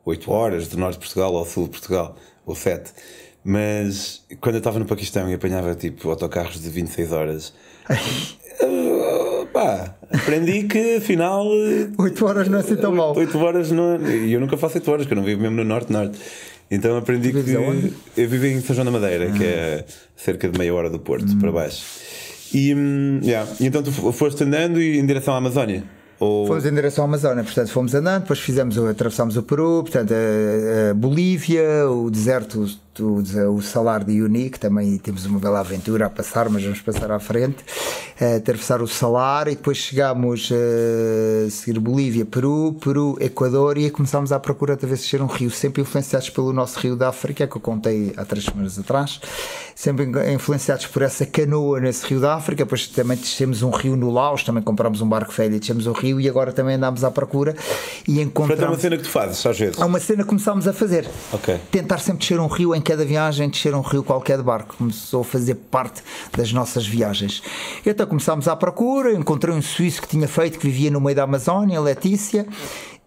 8 0.06 0.32
horas 0.32 0.68
do 0.68 0.78
norte 0.78 0.94
de 0.94 1.00
Portugal 1.00 1.36
ao 1.36 1.46
sul 1.46 1.66
de 1.66 1.72
Portugal, 1.72 2.16
ou 2.46 2.56
7. 2.56 2.92
Mas 3.44 4.24
quando 4.42 4.56
eu 4.56 4.60
estava 4.60 4.80
no 4.80 4.86
Paquistão 4.86 5.30
e 5.30 5.34
apanhava 5.34 5.76
tipo 5.76 6.10
autocarros 6.10 6.62
de 6.62 6.70
26 6.70 7.12
horas, 7.12 7.54
ah, 7.88 9.46
pá, 9.54 9.96
aprendi 10.12 10.64
que 10.64 10.96
afinal 10.98 11.46
8 11.98 12.26
horas 12.26 12.48
não 12.48 12.58
é 12.58 12.62
assim 12.62 12.76
tão 12.76 12.94
mal. 12.94 13.16
8 13.16 13.38
horas 13.38 13.72
não 13.72 14.02
E 14.08 14.34
eu 14.34 14.40
nunca 14.40 14.58
faço 14.58 14.76
8 14.76 14.92
horas, 14.92 15.06
que 15.06 15.14
eu 15.14 15.18
não 15.18 15.24
vivo 15.24 15.42
mesmo 15.42 15.58
no 15.58 15.64
norte-norte. 15.64 16.20
Então 16.70 16.98
aprendi 16.98 17.32
que. 17.32 17.52
Eu 18.18 18.28
vivo 18.28 18.46
em 18.48 18.60
São 18.62 18.76
João 18.76 18.86
da 18.86 18.92
Madeira, 18.92 19.32
que 19.32 19.44
é 19.44 19.86
cerca 20.16 20.50
de 20.50 20.58
meia 20.58 20.74
hora 20.74 20.90
do 20.90 21.00
Porto, 21.00 21.38
para 21.38 21.52
baixo. 21.52 21.84
E, 22.54 22.74
hum, 22.74 23.20
yeah. 23.24 23.50
e 23.60 23.66
então 23.68 23.84
tu 23.84 23.92
foste 23.92 24.44
andando 24.44 24.82
e 24.82 24.98
em 24.98 25.06
direção 25.06 25.34
à 25.34 25.38
Amazónia? 25.38 25.84
Ou... 26.20 26.48
Fomos 26.48 26.66
em 26.66 26.74
direção 26.74 27.04
à 27.04 27.08
Amazónia, 27.08 27.44
portanto 27.44 27.70
fomos 27.70 27.94
andando, 27.94 28.22
depois 28.22 28.40
fizemos, 28.40 28.78
atravessámos 28.78 29.36
o 29.38 29.44
Peru, 29.44 29.84
portanto 29.84 30.14
a, 30.14 30.92
a 30.92 30.94
Bolívia, 30.94 31.90
o 31.90 32.10
deserto, 32.10 32.66
o, 33.00 33.22
o 33.56 33.62
Salar 33.62 34.04
de 34.04 34.14
Uyuni, 34.14 34.50
que 34.50 34.60
também 34.60 34.98
temos 34.98 35.26
uma 35.26 35.40
bela 35.40 35.60
aventura 35.60 36.06
a 36.06 36.10
passar, 36.10 36.50
mas 36.50 36.64
vamos 36.64 36.82
passar 36.82 37.12
à 37.12 37.20
frente, 37.20 37.58
a 38.20 38.36
atravessar 38.38 38.82
o 38.82 38.88
Salar 38.88 39.48
e 39.48 39.56
depois 39.56 39.78
chegámos 39.78 40.50
a 40.52 41.50
seguir 41.50 41.80
Bolívia, 41.80 42.26
Peru, 42.26 42.76
Peru, 42.80 43.18
Equador 43.20 43.78
e 43.78 43.90
começámos 43.90 44.32
à 44.32 44.40
procura 44.40 44.76
de 44.76 44.86
ver 44.86 44.98
se 44.98 45.16
um 45.18 45.26
rio, 45.26 45.50
sempre 45.50 45.82
influenciados 45.82 46.30
pelo 46.30 46.52
nosso 46.52 46.80
rio 46.80 46.96
da 46.96 47.10
África, 47.10 47.48
que 47.48 47.56
eu 47.56 47.62
contei 47.62 48.14
há 48.18 48.26
três 48.26 48.46
semanas 48.46 48.78
atrás, 48.78 49.20
sempre 49.74 50.06
influenciados 50.34 50.88
por 50.88 51.02
essa 51.02 51.26
canoa 51.26 51.80
nesse 51.80 52.06
rio 52.06 52.20
da 52.20 52.36
África, 52.36 52.64
depois 52.64 52.88
também 52.88 53.18
descemos 53.18 53.62
um 53.62 53.70
rio 53.70 53.96
no 53.96 54.12
Laos, 54.12 54.44
também 54.44 54.62
comprámos 54.64 55.02
um 55.02 55.08
barco 55.08 55.32
velho 55.32 55.56
e 55.56 55.60
descemos 55.60 55.88
o 55.88 55.92
rio 55.92 56.20
e 56.20 56.28
agora 56.28 56.52
também 56.52 56.76
andámos 56.76 57.04
à 57.04 57.12
procura 57.12 57.56
e 58.08 58.16
Portanto, 58.16 58.18
é 58.18 58.22
uma 58.22 58.22
encontramos. 58.24 58.80
cena 58.82 58.98
que 58.98 59.04
tu 59.04 59.10
fazes, 59.10 59.46
às 59.46 59.58
vezes. 59.58 59.82
Há 59.82 59.86
uma 59.86 60.00
cena 60.00 60.24
que 60.24 60.30
começámos 60.30 60.68
a 60.68 60.74
fazer. 60.74 61.08
Ok. 61.34 61.60
Tentar 61.72 62.00
sempre 62.00 62.20
descer 62.20 62.40
um 62.40 62.48
rio 62.48 62.76
em 62.76 62.82
cada 62.86 63.04
viagem, 63.04 63.50
descer 63.50 63.74
um 63.74 63.82
rio 63.82 64.04
qualquer 64.04 64.38
de 64.38 64.44
barco. 64.44 64.76
Começou 64.78 65.22
a 65.22 65.24
fazer 65.26 65.56
parte 65.56 66.04
das 66.32 66.54
nossas 66.54 66.86
viagens. 66.86 67.42
Então 67.86 68.06
começámos 68.06 68.48
à 68.48 68.56
procura, 68.56 69.12
encontrei 69.14 69.54
um 69.54 69.62
suíço 69.62 70.02
que 70.02 70.08
tinha 70.08 70.28
feito, 70.28 70.60
que 70.60 70.68
vivia 70.68 70.92
no 70.92 71.02
meio 71.02 71.16
da 71.16 71.24
Amazónia, 71.24 71.82
Letícia, 71.82 72.48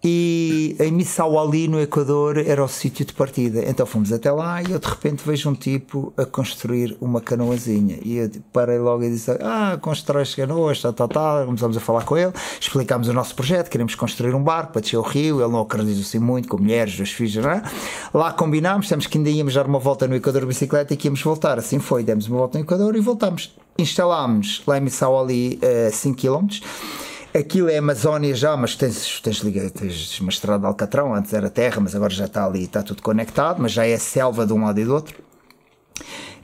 e 0.01 0.77
em 0.79 0.91
Missau 0.91 1.37
Ali, 1.37 1.67
no 1.67 1.79
Equador, 1.79 2.37
era 2.37 2.63
o 2.63 2.67
sítio 2.69 3.05
de 3.05 3.13
partida. 3.13 3.63
Então 3.67 3.85
fomos 3.85 4.13
até 4.13 4.31
lá 4.31 4.61
e 4.63 4.71
eu 4.71 4.79
de 4.79 4.87
repente 4.87 5.23
vejo 5.25 5.49
um 5.49 5.53
tipo 5.53 6.13
a 6.15 6.25
construir 6.25 6.95
uma 7.01 7.19
canoazinha. 7.19 7.99
E 8.01 8.17
eu 8.17 8.31
parei 8.53 8.79
logo 8.79 9.03
e 9.03 9.09
disse: 9.09 9.31
Ah, 9.41 9.77
constróis 9.81 10.33
canoas, 10.33 10.81
tal, 10.81 10.93
tal, 10.93 11.07
tal. 11.09 11.45
Começámos 11.45 11.75
a 11.75 11.81
falar 11.81 12.05
com 12.05 12.17
ele, 12.17 12.31
explicámos 12.59 13.09
o 13.09 13.13
nosso 13.13 13.35
projeto, 13.35 13.69
queremos 13.69 13.93
construir 13.93 14.33
um 14.33 14.41
barco 14.41 14.71
para 14.71 14.81
descer 14.81 14.97
o 14.97 15.01
rio. 15.01 15.41
Ele 15.41 15.51
não 15.51 15.61
acreditou 15.61 16.01
assim 16.01 16.19
muito, 16.19 16.47
com 16.47 16.57
mulheres, 16.57 16.95
dois 16.95 17.11
filhos, 17.11 17.35
não 17.35 17.51
é? 17.51 17.61
Lá 18.13 18.31
combinámos, 18.31 18.87
temos 18.87 19.05
que 19.05 19.17
ainda 19.17 19.29
íamos 19.29 19.53
dar 19.53 19.67
uma 19.67 19.79
volta 19.79 20.07
no 20.07 20.15
Equador 20.15 20.41
de 20.41 20.47
bicicleta 20.47 20.93
e 20.93 20.97
que 20.97 21.07
íamos 21.07 21.21
voltar. 21.21 21.59
Assim 21.59 21.79
foi, 21.79 22.03
demos 22.03 22.27
uma 22.27 22.37
volta 22.37 22.57
no 22.57 22.63
Equador 22.63 22.95
e 22.95 23.01
voltámos. 23.01 23.53
Instalámos 23.77 24.61
lá 24.65 24.77
em 24.77 24.81
Missau 24.81 25.19
Ali 25.21 25.59
a 25.87 25.91
5 25.91 26.17
km. 26.17 26.47
Aquilo 27.33 27.69
é 27.69 27.77
Amazónia 27.77 28.33
já, 28.33 28.57
mas 28.57 28.75
tens, 28.75 29.21
tens, 29.21 29.41
tens 29.71 30.19
uma 30.19 30.29
estrada 30.31 30.61
de 30.61 30.65
Alcatrão, 30.65 31.13
antes 31.13 31.31
era 31.31 31.49
terra, 31.49 31.79
mas 31.79 31.95
agora 31.95 32.11
já 32.11 32.25
está 32.25 32.45
ali, 32.45 32.63
está 32.63 32.81
tudo 32.81 33.03
conectado, 33.03 33.61
mas 33.61 33.71
já 33.71 33.85
é 33.85 33.97
selva 33.97 34.47
de 34.47 34.53
um 34.53 34.63
lado 34.63 34.79
e 34.79 34.85
do 34.85 34.93
outro. 34.93 35.15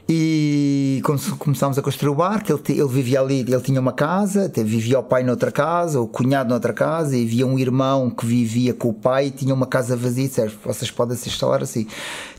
E 0.08 1.02
come- 1.04 1.20
começámos 1.40 1.80
a 1.80 1.82
construir 1.82 2.12
o 2.12 2.16
barco. 2.16 2.52
Ele, 2.52 2.80
ele 2.80 2.88
vivia 2.88 3.20
ali, 3.20 3.40
ele 3.40 3.60
tinha 3.62 3.82
uma 3.82 3.92
casa, 3.92 4.52
vivia 4.56 5.00
o 5.00 5.04
pai 5.04 5.24
noutra 5.24 5.52
casa, 5.52 6.00
o 6.00 6.08
cunhado 6.08 6.50
noutra 6.50 6.72
casa, 6.72 7.18
e 7.18 7.24
havia 7.24 7.48
um 7.48 7.58
irmão 7.58 8.12
que 8.12 8.24
vivia 8.24 8.72
com 8.72 8.90
o 8.90 8.94
pai 8.94 9.28
e 9.28 9.32
tinha 9.32 9.54
uma 9.54 9.66
casa 9.66 9.96
vazia. 9.98 10.28
Disse, 10.28 10.48
vocês 10.64 10.92
podem 10.92 11.18
se 11.18 11.28
instalar 11.28 11.64
assim. 11.64 11.88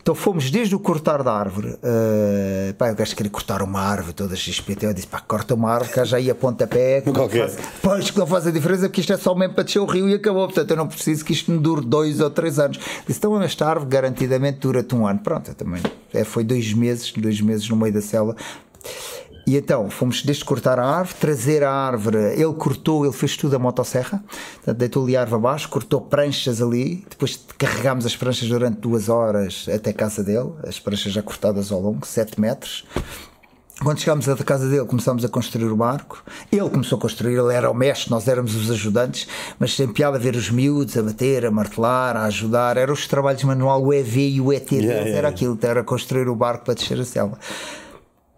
Então 0.06 0.14
fomos 0.14 0.52
desde 0.52 0.72
o 0.72 0.78
cortar 0.78 1.20
da 1.24 1.32
árvore. 1.32 1.70
Uh, 1.82 2.72
pá, 2.78 2.92
o 2.92 2.94
gajo 2.94 3.16
queria 3.16 3.28
cortar 3.28 3.60
uma 3.60 3.80
árvore, 3.80 4.12
toda 4.12 4.36
XPT. 4.36 4.86
Eu 4.86 4.94
disse, 4.94 5.08
pá, 5.08 5.18
corta 5.18 5.52
uma 5.52 5.68
árvore, 5.68 5.92
que 5.92 6.04
já 6.04 6.20
ia 6.20 6.32
pontapé. 6.32 7.00
Que 7.06 7.10
não 7.10 7.28
faz, 7.28 7.58
pois 7.82 8.10
que 8.12 8.18
não 8.20 8.26
faz 8.28 8.46
a 8.46 8.52
diferença, 8.52 8.82
porque 8.82 9.00
isto 9.00 9.12
é 9.12 9.16
só 9.16 9.34
mesmo 9.34 9.54
para 9.54 9.64
descer 9.64 9.80
o 9.80 9.84
rio 9.84 10.08
e 10.08 10.14
acabou. 10.14 10.46
Portanto, 10.46 10.70
eu 10.70 10.76
não 10.76 10.86
preciso 10.86 11.24
que 11.24 11.32
isto 11.32 11.50
me 11.50 11.58
dure 11.58 11.84
dois 11.84 12.20
ou 12.20 12.30
três 12.30 12.60
anos. 12.60 12.78
Disse, 13.04 13.18
então 13.18 13.42
esta 13.42 13.66
árvore 13.66 13.90
garantidamente 13.90 14.60
dura-te 14.60 14.94
um 14.94 15.08
ano. 15.08 15.18
Pronto, 15.18 15.52
também. 15.56 15.82
É, 16.14 16.22
foi 16.22 16.44
dois 16.44 16.72
meses, 16.72 17.10
dois 17.10 17.40
meses 17.40 17.68
no 17.68 17.74
meio 17.74 17.92
da 17.92 18.00
selva. 18.00 18.36
E 19.46 19.56
então 19.56 19.88
fomos 19.88 20.22
desde 20.22 20.44
cortar 20.44 20.78
a 20.80 20.84
árvore, 20.84 21.18
trazer 21.20 21.62
a 21.62 21.70
árvore, 21.70 22.18
ele 22.18 22.52
cortou, 22.54 23.04
ele 23.04 23.14
fez 23.14 23.36
tudo 23.36 23.54
a 23.54 23.58
motosserra, 23.58 24.22
deitou 24.76 25.04
ali 25.04 25.16
a 25.16 25.20
árvore 25.20 25.40
abaixo, 25.40 25.68
cortou 25.68 26.00
pranchas 26.00 26.60
ali, 26.60 27.06
depois 27.08 27.38
carregámos 27.56 28.04
as 28.04 28.16
pranchas 28.16 28.48
durante 28.48 28.80
duas 28.80 29.08
horas 29.08 29.66
até 29.72 29.90
a 29.90 29.94
casa 29.94 30.24
dele, 30.24 30.50
as 30.66 30.80
pranchas 30.80 31.12
já 31.12 31.22
cortadas 31.22 31.70
ao 31.70 31.80
longo, 31.80 32.04
7 32.04 32.40
metros. 32.40 32.84
Quando 33.82 34.00
chegámos 34.00 34.26
à 34.26 34.34
casa 34.36 34.68
dele, 34.68 34.86
começámos 34.86 35.22
a 35.22 35.28
construir 35.28 35.70
o 35.70 35.76
barco. 35.76 36.24
Ele 36.50 36.68
começou 36.70 36.96
a 36.96 37.00
construir, 37.00 37.36
ele 37.36 37.52
era 37.52 37.70
o 37.70 37.74
mestre, 37.74 38.10
nós 38.10 38.26
éramos 38.26 38.54
os 38.54 38.70
ajudantes, 38.70 39.28
mas 39.58 39.76
sem 39.76 39.86
piada 39.86 40.16
a 40.16 40.20
ver 40.20 40.34
os 40.34 40.50
miúdos 40.50 40.96
a 40.96 41.02
bater, 41.02 41.44
a 41.44 41.50
martelar, 41.50 42.16
a 42.16 42.24
ajudar. 42.24 42.78
Eram 42.78 42.94
os 42.94 43.06
trabalhos 43.06 43.44
manual, 43.44 43.84
o 43.84 43.92
EV 43.92 44.30
e 44.30 44.40
o 44.40 44.50
ET, 44.50 44.72
yeah, 44.72 44.92
yeah. 44.92 45.10
era 45.10 45.28
aquilo, 45.28 45.58
era 45.60 45.84
construir 45.84 46.26
o 46.26 46.34
barco 46.34 46.64
para 46.64 46.74
descer 46.74 46.98
a 46.98 47.04
selva. 47.04 47.38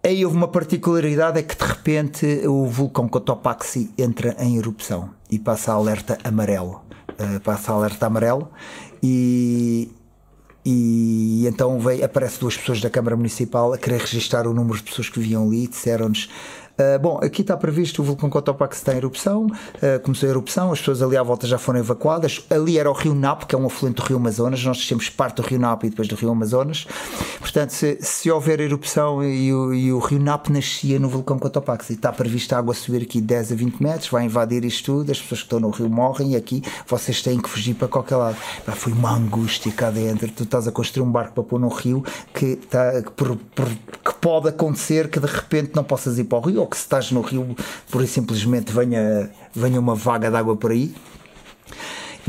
Aí 0.03 0.25
houve 0.25 0.37
uma 0.37 0.47
particularidade: 0.47 1.39
é 1.39 1.43
que 1.43 1.55
de 1.55 1.65
repente 1.65 2.47
o 2.47 2.65
vulcão 2.65 3.07
Cotopaxi 3.07 3.91
entra 3.97 4.35
em 4.39 4.57
erupção 4.57 5.11
e 5.29 5.37
passa 5.37 5.71
a 5.71 5.75
alerta 5.75 6.17
amarelo. 6.23 6.81
Uh, 7.19 7.39
passa 7.41 7.73
a 7.73 7.75
alerta 7.75 8.05
amarelo 8.05 8.49
e, 9.03 9.91
e 10.65 11.45
então 11.45 11.77
veio, 11.77 12.05
aparece 12.05 12.39
duas 12.39 12.55
pessoas 12.55 12.79
da 12.79 12.89
Câmara 12.89 13.17
Municipal 13.17 13.73
a 13.73 13.77
querer 13.77 13.99
registrar 13.99 14.47
o 14.47 14.53
número 14.53 14.77
de 14.77 14.83
pessoas 14.83 15.09
que 15.09 15.19
viam 15.19 15.45
ali 15.45 15.65
e 15.65 15.67
disseram-nos 15.67 16.29
Uh, 16.79 16.97
bom, 16.97 17.19
aqui 17.21 17.41
está 17.41 17.57
previsto 17.57 18.01
o 18.01 18.05
vulcão 18.05 18.29
Cotopaxi 18.29 18.79
está 18.79 18.93
em 18.93 18.97
erupção, 18.97 19.47
uh, 19.47 19.99
começou 20.01 20.27
a 20.27 20.29
erupção, 20.29 20.71
as 20.71 20.79
pessoas 20.79 21.01
ali 21.01 21.17
à 21.17 21.23
volta 21.23 21.45
já 21.45 21.57
foram 21.57 21.79
evacuadas. 21.79 22.45
Ali 22.49 22.79
era 22.79 22.89
o 22.89 22.93
Rio 22.93 23.13
Napo, 23.13 23.45
que 23.45 23.53
é 23.53 23.57
um 23.57 23.65
afluente 23.65 23.97
do 23.97 24.03
Rio 24.03 24.15
Amazonas, 24.15 24.63
nós 24.63 24.87
temos 24.87 25.09
parte 25.09 25.35
do 25.37 25.41
Rio 25.41 25.59
Napo 25.59 25.85
e 25.85 25.89
depois 25.89 26.07
do 26.07 26.15
Rio 26.15 26.31
Amazonas. 26.31 26.87
Portanto, 27.41 27.71
se, 27.71 27.97
se 27.99 28.31
houver 28.31 28.61
erupção 28.61 29.21
e 29.21 29.53
o, 29.53 29.73
e 29.73 29.91
o, 29.91 29.99
Rio 29.99 30.21
Napo 30.21 30.53
nascia 30.53 30.97
no 30.99 31.09
vulcão 31.09 31.37
Cotopaxi, 31.37 31.93
está 31.93 32.13
prevista 32.13 32.55
a 32.55 32.59
água 32.59 32.73
subir 32.73 33.01
aqui 33.01 33.19
10 33.19 33.51
a 33.51 33.55
20 33.55 33.83
metros, 33.83 34.07
vai 34.07 34.23
invadir 34.23 34.63
isto 34.63 34.85
tudo, 34.85 35.11
as 35.11 35.21
pessoas 35.21 35.41
que 35.41 35.47
estão 35.47 35.59
no 35.59 35.71
rio 35.71 35.89
morrem 35.89 36.31
e 36.31 36.35
aqui 36.37 36.63
vocês 36.87 37.21
têm 37.21 37.41
que 37.41 37.49
fugir 37.49 37.73
para 37.73 37.89
qualquer 37.89 38.15
lado. 38.15 38.37
foi 38.67 38.93
uma 38.93 39.11
angústia 39.11 39.69
cá 39.73 39.91
dentro. 39.91 40.31
Tu 40.31 40.43
estás 40.43 40.65
a 40.65 40.71
construir 40.71 41.03
um 41.03 41.11
barco 41.11 41.33
para 41.33 41.43
pôr 41.43 41.59
no 41.59 41.67
rio 41.67 42.05
que, 42.33 42.45
está, 42.45 43.01
que, 43.01 43.11
por, 43.11 43.35
por, 43.35 43.67
que 43.67 44.13
pode 44.21 44.49
acontecer 44.49 45.09
que 45.09 45.19
de 45.19 45.27
repente 45.27 45.71
não 45.75 45.83
possas 45.83 46.17
ir 46.17 46.25
para 46.25 46.37
o 46.37 46.41
rio 46.41 46.67
que 46.67 46.77
se 46.77 46.83
estás 46.83 47.11
no 47.11 47.21
rio, 47.21 47.55
por 47.89 48.05
simplesmente 48.07 48.71
venha, 48.71 49.29
venha 49.53 49.79
uma 49.79 49.95
vaga 49.95 50.29
de 50.29 50.35
água 50.35 50.55
por 50.55 50.71
aí. 50.71 50.93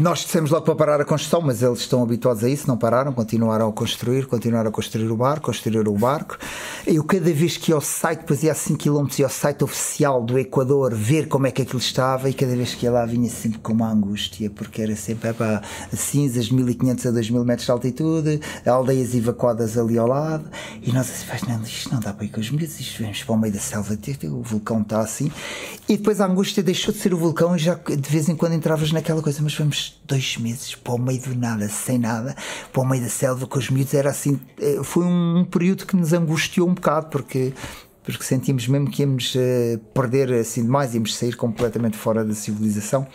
Nós 0.01 0.21
dissemos 0.21 0.51
logo 0.51 0.65
para 0.65 0.75
parar 0.75 1.01
a 1.03 1.05
construção, 1.05 1.43
mas 1.43 1.63
eles 1.63 1.81
estão 1.81 2.03
habituados 2.03 2.43
a 2.43 2.49
isso, 2.49 2.67
não 2.67 2.79
pararam, 2.79 3.13
continuaram 3.13 3.69
a 3.69 3.73
construir, 3.73 4.25
continuaram 4.25 4.71
a 4.71 4.73
construir 4.73 5.11
o 5.11 5.17
barco, 5.17 5.45
construir 5.45 5.87
o 5.87 5.93
barco. 5.93 6.39
Eu 6.87 7.05
cada 7.05 7.31
vez 7.31 7.59
que 7.59 7.71
ia 7.71 7.75
ao 7.75 7.83
site, 7.83 8.21
depois 8.21 8.43
ia 8.43 8.53
a 8.53 8.55
5 8.55 8.79
km, 8.79 9.07
ia 9.19 9.27
ao 9.27 9.31
site 9.31 9.63
oficial 9.63 10.23
do 10.23 10.39
Equador 10.39 10.95
ver 10.95 11.29
como 11.29 11.47
é 11.47 11.51
que 11.51 11.61
aquilo 11.61 11.79
estava 11.79 12.31
e 12.31 12.33
cada 12.33 12.57
vez 12.57 12.75
que 12.75 12.87
ia 12.87 12.91
lá 12.91 13.05
vinha 13.05 13.29
sempre 13.29 13.59
com 13.59 13.75
uma 13.75 13.91
angústia, 13.93 14.49
porque 14.49 14.81
era 14.81 14.97
sempre 14.97 15.29
epá, 15.29 15.61
cinzas 15.95 16.47
de 16.47 16.55
1500 16.55 17.05
a 17.05 17.11
2000 17.11 17.45
metros 17.45 17.67
de 17.67 17.73
altitude, 17.73 18.41
aldeias 18.65 19.15
evacuadas 19.15 19.77
ali 19.77 19.99
ao 19.99 20.07
lado, 20.07 20.49
e 20.81 20.91
nós 20.93 21.11
assim, 21.11 21.47
não, 21.47 21.63
isto 21.63 21.93
não 21.93 22.01
dá 22.01 22.15
para 22.15 22.25
ir 22.25 22.31
com 22.31 22.41
os 22.41 22.51
medos, 22.51 22.81
isto 22.81 23.03
vemos 23.03 23.23
para 23.23 23.35
o 23.35 23.39
meio 23.39 23.53
da 23.53 23.61
selva, 23.61 23.99
o 24.31 24.43
vulcão 24.43 24.81
está 24.81 25.01
assim. 25.01 25.31
E 25.87 25.99
depois 25.99 26.23
a 26.23 26.27
angústia 26.27 26.63
deixou 26.63 26.95
de 26.95 27.01
ser 27.01 27.13
o 27.13 27.19
vulcão 27.19 27.55
e 27.55 27.59
já 27.59 27.75
de 27.75 28.11
vez 28.11 28.31
em 28.31 28.37
quando 28.37 28.55
entravas 28.55 28.93
naquela 28.93 29.21
coisa, 29.21 29.43
mas 29.43 29.55
vamos 29.55 29.90
dois 30.05 30.37
meses 30.37 30.75
para 30.75 30.95
o 30.95 30.99
meio 30.99 31.21
do 31.21 31.35
nada, 31.35 31.69
sem 31.69 31.99
nada, 31.99 32.37
para 32.73 32.83
o 32.83 32.87
meio 32.87 33.03
da 33.03 33.09
selva 33.09 33.47
com 33.47 33.59
os 33.59 33.71
miúdos, 33.71 33.95
era 33.95 34.11
assim, 34.11 34.41
eh, 34.61 34.81
foi 34.83 35.05
um 35.05 35.45
período 35.45 35.87
que 35.87 35.97
nos 35.97 36.13
angustiou 36.13 36.69
um 36.69 36.75
bocado, 36.75 37.09
porque 37.09 37.53
porque 38.03 38.25
sentimos 38.25 38.67
mesmo 38.67 38.91
que 38.91 39.03
íamos 39.03 39.35
uh, 39.35 39.79
perder 39.95 40.33
assim 40.33 40.63
demais, 40.63 40.95
íamos 40.95 41.15
sair 41.15 41.37
completamente 41.37 41.97
fora 41.97 42.25
da 42.25 42.35
civilização. 42.35 43.07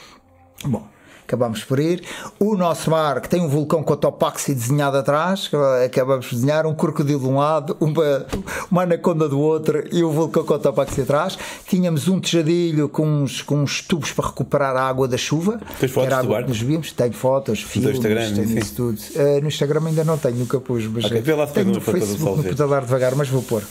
Bom, 0.63 0.88
acabamos 1.25 1.63
por 1.63 1.79
ir. 1.79 2.03
O 2.39 2.55
nosso 2.55 2.89
mar, 2.89 3.20
que 3.20 3.27
tem 3.27 3.41
um 3.41 3.50
vulcão 3.50 3.84
Cotopaxi 3.84 4.53
desenhado 4.53 4.98
atrás, 4.98 5.50
acabamos 5.84 6.27
de 6.27 6.36
desenhar 6.36 6.65
um 6.65 6.74
crocodilo 6.74 7.20
de 7.20 7.25
um 7.25 7.38
lado, 7.38 7.75
uma, 7.79 8.25
uma 8.72 8.84
anaconda 8.84 9.27
do 9.27 9.39
outro 9.39 9.84
e 9.91 10.03
o 10.03 10.12
vulcão 10.12 10.44
Cotopaxi 10.44 11.01
atrás. 11.01 11.38
Tínhamos 11.67 12.08
um 12.08 12.20
tejadilho 12.20 12.88
com 12.88 13.05
uns, 13.05 13.41
com 13.41 13.62
uns 13.62 13.82
tubos 13.82 14.12
para 14.12 14.28
recuperar 14.28 14.76
a 14.76 14.88
água 14.88 15.08
da 15.08 15.17
chuva. 15.17 15.60
Tens 15.80 15.91
fotos 15.91 16.12
era 16.12 16.19
água 16.19 16.43
que 16.43 16.49
nos 16.49 16.62
vimos, 16.62 16.91
tenho 16.91 17.13
fotos, 17.13 17.62
filmes, 17.62 17.97
Instagram, 17.97 18.34
tenho 18.34 18.60
isso 18.60 18.76
tudo. 18.76 18.99
Uh, 19.15 19.41
no 19.41 19.47
Instagram 19.47 19.88
ainda 19.88 20.04
não 20.04 20.17
tenho, 20.17 20.36
nunca 20.36 20.60
pus, 20.60 20.86
mas 20.88 21.06
okay, 21.06 21.21
tenho 21.21 21.73
no 21.73 21.82
Facebook, 21.82 22.38
no 22.38 22.43
pedalar 22.43 22.82
devagar, 22.82 23.15
mas 23.15 23.28
vou 23.28 23.41
pôr. 23.41 23.63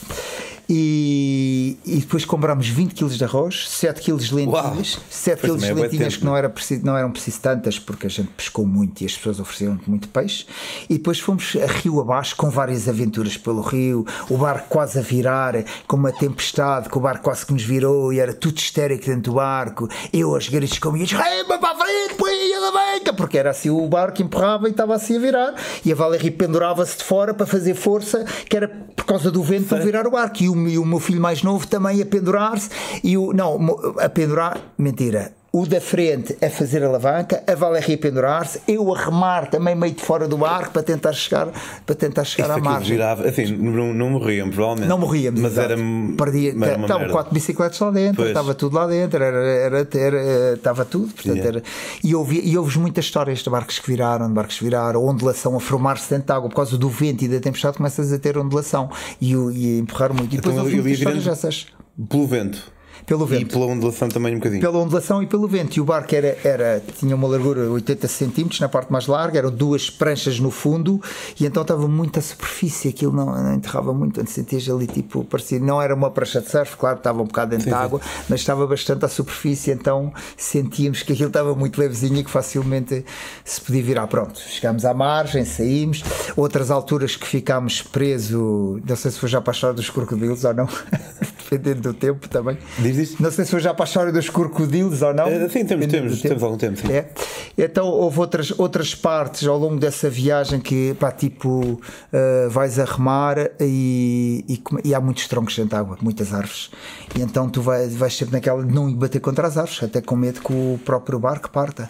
E, 0.67 1.77
e 1.85 1.97
depois 1.97 2.25
comprámos 2.25 2.67
20 2.67 2.95
kg 2.95 3.09
de 3.09 3.23
arroz, 3.23 3.69
7 3.69 4.01
kg 4.01 4.17
de 4.17 4.33
lentilhas, 4.33 4.95
Uau. 4.95 5.03
7 5.09 5.41
kg 5.41 5.57
de 5.57 5.65
é 5.65 5.73
lentilhas 5.73 6.17
que 6.17 6.25
não, 6.25 6.35
era 6.35 6.49
preciso, 6.49 6.85
não 6.85 6.97
eram 6.97 7.11
preciso 7.11 7.39
tantas 7.41 7.77
porque 7.77 8.07
a 8.07 8.09
gente 8.09 8.29
pescou 8.29 8.65
muito 8.65 9.01
e 9.01 9.05
as 9.05 9.15
pessoas 9.15 9.39
ofereciam 9.39 9.79
muito 9.85 10.07
peixe. 10.09 10.45
E 10.89 10.95
depois 10.95 11.19
fomos 11.19 11.55
a 11.55 11.67
rio 11.67 11.99
abaixo 11.99 12.35
com 12.35 12.49
várias 12.49 12.89
aventuras 12.89 13.37
pelo 13.37 13.61
rio, 13.61 14.05
o 14.29 14.37
barco 14.37 14.67
quase 14.69 14.97
a 14.97 15.01
virar, 15.01 15.53
com 15.87 15.97
uma 15.97 16.11
tempestade, 16.11 16.89
que 16.89 16.97
o 16.97 17.01
barco 17.01 17.23
quase 17.23 17.45
que 17.45 17.53
nos 17.53 17.63
virou 17.63 18.11
e 18.11 18.19
era 18.19 18.33
tudo 18.33 18.57
histérico 18.57 19.05
dentro 19.05 19.31
do 19.31 19.33
barco. 19.33 19.87
Eu 20.11 20.33
aos 20.33 20.49
gritos 20.49 20.79
comigo, 20.79 21.05
rema 21.15 21.59
para 21.59 21.71
a 21.71 21.77
frente, 21.77 22.15
põe 22.17 22.53
a 22.53 22.71
banca, 22.71 23.13
porque 23.13 23.37
era 23.37 23.51
assim 23.51 23.69
o 23.69 23.87
barco 23.87 24.21
empurrava 24.21 24.67
e 24.67 24.71
estava 24.71 24.95
assim 24.95 25.17
a 25.17 25.19
virar. 25.19 25.55
E 25.83 25.91
a 25.91 25.95
Valéria 25.95 26.31
pendurava-se 26.31 26.97
de 26.97 27.03
fora 27.03 27.33
para 27.33 27.45
fazer 27.45 27.75
força, 27.75 28.25
que 28.49 28.57
era 28.57 28.67
por 28.67 29.05
causa 29.05 29.29
do 29.29 29.43
vento 29.43 29.67
para 29.67 29.83
virar 29.83 30.07
o 30.07 30.11
barco. 30.11 30.41
E 30.41 30.49
o 30.49 30.54
o, 30.55 30.67
e 30.67 30.77
o 30.77 30.85
meu 30.85 30.99
filho 30.99 31.21
mais 31.21 31.43
novo 31.43 31.67
também 31.67 32.01
a 32.01 32.05
pendurar-se 32.05 32.69
e 33.03 33.17
o 33.17 33.33
não 33.33 33.59
a 33.99 34.09
pendurar 34.09 34.59
mentira 34.77 35.33
o 35.55 35.65
da 35.65 35.79
frente 35.79 36.37
a 36.43 36.49
fazer 36.49 36.83
a 36.83 36.87
alavanca, 36.87 37.41
a 37.47 37.55
Valéria 37.55 37.95
a 37.95 37.97
pendurar-se, 37.97 38.59
eu 38.67 38.93
a 38.93 39.05
remar 39.05 39.49
também 39.49 39.73
meio 39.73 39.93
de 39.93 40.03
fora 40.03 40.27
do 40.27 40.35
barco 40.35 40.73
para 40.73 40.83
tentar 40.83 41.13
chegar, 41.13 41.47
para 41.85 41.95
tentar 41.95 42.25
chegar 42.25 42.51
à 42.51 42.57
margem. 42.57 42.89
Girava, 42.89 43.25
assim, 43.25 43.45
não, 43.55 43.93
não 43.93 44.09
morríamos, 44.09 44.53
provavelmente. 44.53 44.89
Não 44.89 44.97
morríamos, 44.97 45.39
mas 45.39 45.53
exato. 45.53 45.71
era. 45.71 45.81
Perdia, 46.17 46.53
era 46.61 46.81
estavam 46.81 47.07
quatro 47.07 47.33
bicicletas 47.33 47.79
lá 47.79 47.89
dentro, 47.89 48.17
pois. 48.17 48.27
estava 48.27 48.53
tudo 48.53 48.75
lá 48.75 48.85
dentro, 48.85 49.23
era, 49.23 49.37
era, 49.37 49.87
era, 49.93 50.53
estava 50.55 50.83
tudo. 50.83 51.13
Portanto, 51.13 51.37
yeah. 51.37 51.59
era, 51.59 51.63
e, 52.03 52.13
ouvi, 52.13 52.41
e 52.43 52.57
ouves 52.57 52.75
muitas 52.75 53.05
histórias 53.05 53.39
de 53.39 53.49
barcos 53.49 53.79
que 53.79 53.89
viraram, 53.89 54.27
de 54.27 54.33
barcos 54.33 54.57
que 54.57 54.63
viraram, 54.65 55.05
ondulação 55.05 55.55
a 55.55 55.61
formar-se 55.61 56.09
dentro 56.09 56.25
de 56.25 56.33
água 56.33 56.49
por 56.49 56.55
causa 56.57 56.77
do 56.77 56.89
vento 56.89 57.23
e 57.23 57.29
da 57.29 57.39
tempestade, 57.39 57.77
começas 57.77 58.11
a 58.11 58.19
ter 58.19 58.37
ondulação 58.37 58.89
e, 59.21 59.31
e 59.31 59.77
a 59.77 59.79
empurrar 59.79 60.13
muito. 60.13 60.33
E 60.33 60.35
depois 60.35 60.53
então, 60.53 60.65
ouvi 60.65 60.81
muitas 60.81 60.97
histórias 60.97 61.23
dessas. 61.23 61.67
Pelo 62.09 62.27
vento 62.27 62.74
pelo 63.05 63.25
vento. 63.25 63.41
E 63.41 63.45
pela 63.45 63.65
ondulação 63.65 64.09
também 64.09 64.33
um 64.33 64.39
bocadinho. 64.39 64.61
Pela 64.61 64.79
ondulação 64.79 65.21
e 65.21 65.27
pelo 65.27 65.47
vento. 65.47 65.77
E 65.77 65.81
o 65.81 65.85
barco 65.85 66.13
era, 66.15 66.37
era, 66.43 66.83
tinha 66.97 67.15
uma 67.15 67.27
largura 67.27 67.63
de 67.63 67.69
80 67.69 68.07
centímetros 68.07 68.59
na 68.59 68.67
parte 68.69 68.91
mais 68.91 69.07
larga, 69.07 69.37
eram 69.37 69.51
duas 69.51 69.89
pranchas 69.89 70.39
no 70.39 70.51
fundo 70.51 71.01
e 71.39 71.45
então 71.45 71.61
estava 71.61 71.87
muita 71.87 72.21
superfície, 72.21 72.89
aquilo 72.89 73.13
não, 73.13 73.25
não 73.25 73.53
enterrava 73.53 73.93
muito, 73.93 74.19
antes 74.19 74.33
sentias 74.33 74.67
ali 74.69 74.87
tipo, 74.87 75.23
parecia, 75.23 75.59
não 75.59 75.81
era 75.81 75.93
uma 75.93 76.09
prancha 76.09 76.41
de 76.41 76.49
surf, 76.49 76.75
claro, 76.77 76.97
estava 76.97 77.21
um 77.21 77.25
bocado 77.25 77.51
dentro 77.51 77.69
da 77.69 77.79
água, 77.79 78.01
mas 78.27 78.39
estava 78.39 78.65
bastante 78.65 79.05
à 79.05 79.07
superfície, 79.07 79.71
então 79.71 80.13
sentíamos 80.37 81.03
que 81.03 81.13
aquilo 81.13 81.27
estava 81.27 81.53
muito 81.55 81.79
levezinho 81.79 82.17
e 82.17 82.23
que 82.23 82.31
facilmente 82.31 83.05
se 83.43 83.61
podia 83.61 83.83
virar. 83.83 84.07
Pronto, 84.07 84.39
chegámos 84.39 84.85
à 84.85 84.93
margem, 84.93 85.45
saímos. 85.45 86.03
Outras 86.35 86.71
alturas 86.71 87.15
que 87.15 87.27
ficámos 87.27 87.81
presos, 87.81 88.81
não 88.87 88.95
sei 88.95 89.11
se 89.11 89.19
foi 89.19 89.29
já 89.29 89.41
para 89.41 89.51
a 89.51 89.55
história 89.55 89.75
dos 89.75 89.89
crocodilos 89.89 90.43
ou 90.43 90.53
não, 90.53 90.67
dependendo 91.49 91.81
do 91.81 91.93
tempo 91.93 92.27
também. 92.27 92.57
Diz 92.79 92.95
Diz, 92.95 93.19
Não 93.19 93.31
sei 93.31 93.45
se 93.45 93.51
foi 93.51 93.59
já 93.59 93.73
para 93.73 93.85
a 93.85 93.87
história 93.87 94.11
dos 94.11 94.29
crocodilos 94.29 95.01
ou 95.01 95.13
não. 95.13 95.27
Uh, 95.27 95.49
sim, 95.49 95.65
temos, 95.65 95.87
temos, 95.87 96.21
temos 96.21 96.43
algum 96.43 96.57
tempo. 96.57 96.77
Sim. 96.77 96.91
É. 96.91 97.09
Então 97.57 97.87
houve 97.87 98.19
outras, 98.19 98.51
outras 98.57 98.95
partes 98.95 99.47
ao 99.47 99.57
longo 99.57 99.77
dessa 99.77 100.09
viagem 100.09 100.59
que, 100.59 100.95
pá, 100.99 101.11
tipo, 101.11 101.49
uh, 101.49 102.49
vais 102.49 102.79
a 102.79 102.85
remar 102.85 103.37
e, 103.59 104.43
e, 104.47 104.63
e, 104.83 104.95
há 104.95 104.99
muitos 104.99 105.27
troncos 105.27 105.55
dentro 105.55 105.69
de 105.69 105.75
água, 105.75 105.97
muitas 106.01 106.33
árvores. 106.33 106.71
E 107.15 107.21
então 107.21 107.49
tu 107.49 107.61
vais, 107.61 107.95
vais 107.95 108.15
sempre 108.15 108.33
naquela 108.33 108.63
de 108.63 108.73
não 108.73 108.91
bater 108.93 109.19
contra 109.19 109.47
as 109.47 109.57
árvores, 109.57 109.83
até 109.83 110.01
com 110.01 110.15
medo 110.15 110.41
que 110.41 110.51
o 110.51 110.79
próprio 110.83 111.19
barco 111.19 111.49
parta. 111.49 111.89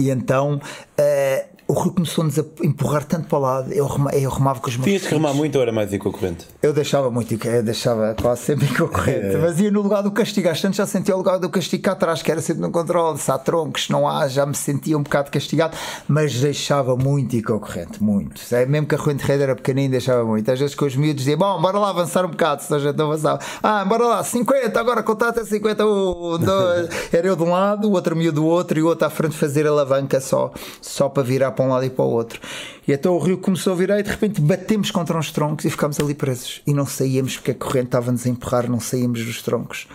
E 0.00 0.10
então. 0.10 0.60
Uh, 0.98 1.60
o 1.70 1.72
rio 1.72 1.92
começou-nos 1.92 2.36
a 2.36 2.44
empurrar 2.62 3.04
tanto 3.04 3.28
para 3.28 3.38
o 3.38 3.40
lado, 3.40 3.72
eu, 3.72 3.86
rema, 3.86 4.10
eu 4.10 4.28
remava 4.28 4.58
com 4.58 4.68
os 4.68 4.76
meus 4.76 4.86
Tinhas 4.86 5.02
que 5.06 5.14
remar 5.14 5.32
muito 5.32 5.54
ou 5.54 5.62
era 5.62 5.70
mais 5.70 5.92
ir 5.92 5.98
com 5.98 6.08
a 6.08 6.12
corrente? 6.12 6.44
Eu 6.60 6.72
deixava 6.72 7.10
muito, 7.12 7.32
eu 7.46 7.62
deixava 7.62 8.12
quase 8.20 8.42
sempre 8.42 8.66
com 8.74 8.84
a 8.86 8.88
corrente, 8.88 9.36
mas 9.36 9.60
ia 9.60 9.70
no 9.70 9.80
lugar 9.80 10.02
do 10.02 10.10
castigo. 10.10 10.48
Às 10.48 10.60
tantas 10.60 10.76
já 10.76 10.86
sentia 10.86 11.14
o 11.14 11.18
lugar 11.18 11.38
do 11.38 11.48
castigo 11.48 11.84
cá 11.84 11.92
atrás, 11.92 12.22
que 12.22 12.32
era 12.32 12.40
sempre 12.40 12.62
no 12.62 12.72
controle. 12.72 13.18
Se 13.18 13.30
há 13.30 13.38
troncos, 13.38 13.88
não 13.88 14.08
há, 14.08 14.26
já 14.26 14.44
me 14.44 14.54
sentia 14.54 14.98
um 14.98 15.02
bocado 15.02 15.30
castigado, 15.30 15.76
mas 16.08 16.40
deixava 16.40 16.96
muito 16.96 17.36
ir 17.36 17.42
com 17.42 17.54
a 17.54 17.60
corrente, 17.60 18.02
muito. 18.02 18.42
É, 18.52 18.66
mesmo 18.66 18.88
que 18.88 18.96
a 18.96 18.98
corrente 18.98 19.24
de 19.24 19.30
rede 19.30 19.44
era 19.44 19.54
pequenina, 19.54 19.92
deixava 19.92 20.24
muito. 20.24 20.50
Às 20.50 20.58
vezes 20.58 20.74
com 20.74 20.86
os 20.86 20.96
miúdos 20.96 21.22
dizia: 21.22 21.36
Bom, 21.36 21.60
bora 21.62 21.78
lá 21.78 21.90
avançar 21.90 22.24
um 22.24 22.30
bocado, 22.30 22.62
se 22.64 22.74
a 22.74 22.80
gente 22.80 22.96
não 22.96 23.06
avançava. 23.06 23.38
Ah, 23.62 23.84
bora 23.84 24.06
lá, 24.06 24.24
50, 24.24 24.80
agora 24.80 25.04
contar 25.04 25.28
até 25.28 25.44
50. 25.44 25.86
Um, 25.86 26.36
dois. 26.38 26.88
Era 27.14 27.28
eu 27.28 27.36
de 27.36 27.42
um 27.44 27.50
lado, 27.50 27.88
o 27.88 27.92
outro 27.92 28.16
miúdo 28.16 28.40
do 28.40 28.46
outro 28.46 28.76
e 28.76 28.82
o 28.82 28.86
outro 28.86 29.06
à 29.06 29.10
frente 29.10 29.36
fazer 29.36 29.68
alavanca 29.68 29.89
só, 30.20 30.52
só 30.80 31.08
para 31.08 31.22
virar 31.22 31.52
para 31.52 31.64
um 31.64 31.68
lado 31.68 31.84
e 31.84 31.90
para 31.90 32.04
o 32.04 32.10
outro. 32.10 32.40
E 32.86 32.92
então 32.92 33.14
o 33.14 33.18
rio 33.18 33.38
começou 33.38 33.72
a 33.72 33.76
virar 33.76 34.00
e 34.00 34.02
de 34.02 34.10
repente 34.10 34.40
batemos 34.40 34.90
contra 34.90 35.16
uns 35.16 35.30
troncos 35.30 35.64
e 35.64 35.70
ficámos 35.70 35.98
ali 36.00 36.14
presos. 36.14 36.62
E 36.66 36.72
não 36.72 36.86
saíamos 36.86 37.36
porque 37.36 37.52
a 37.52 37.54
corrente 37.54 37.86
estava-nos 37.86 38.26
a 38.26 38.28
empurrar, 38.28 38.68
não 38.68 38.80
saíamos 38.80 39.24
dos 39.24 39.42
troncos. 39.42 39.86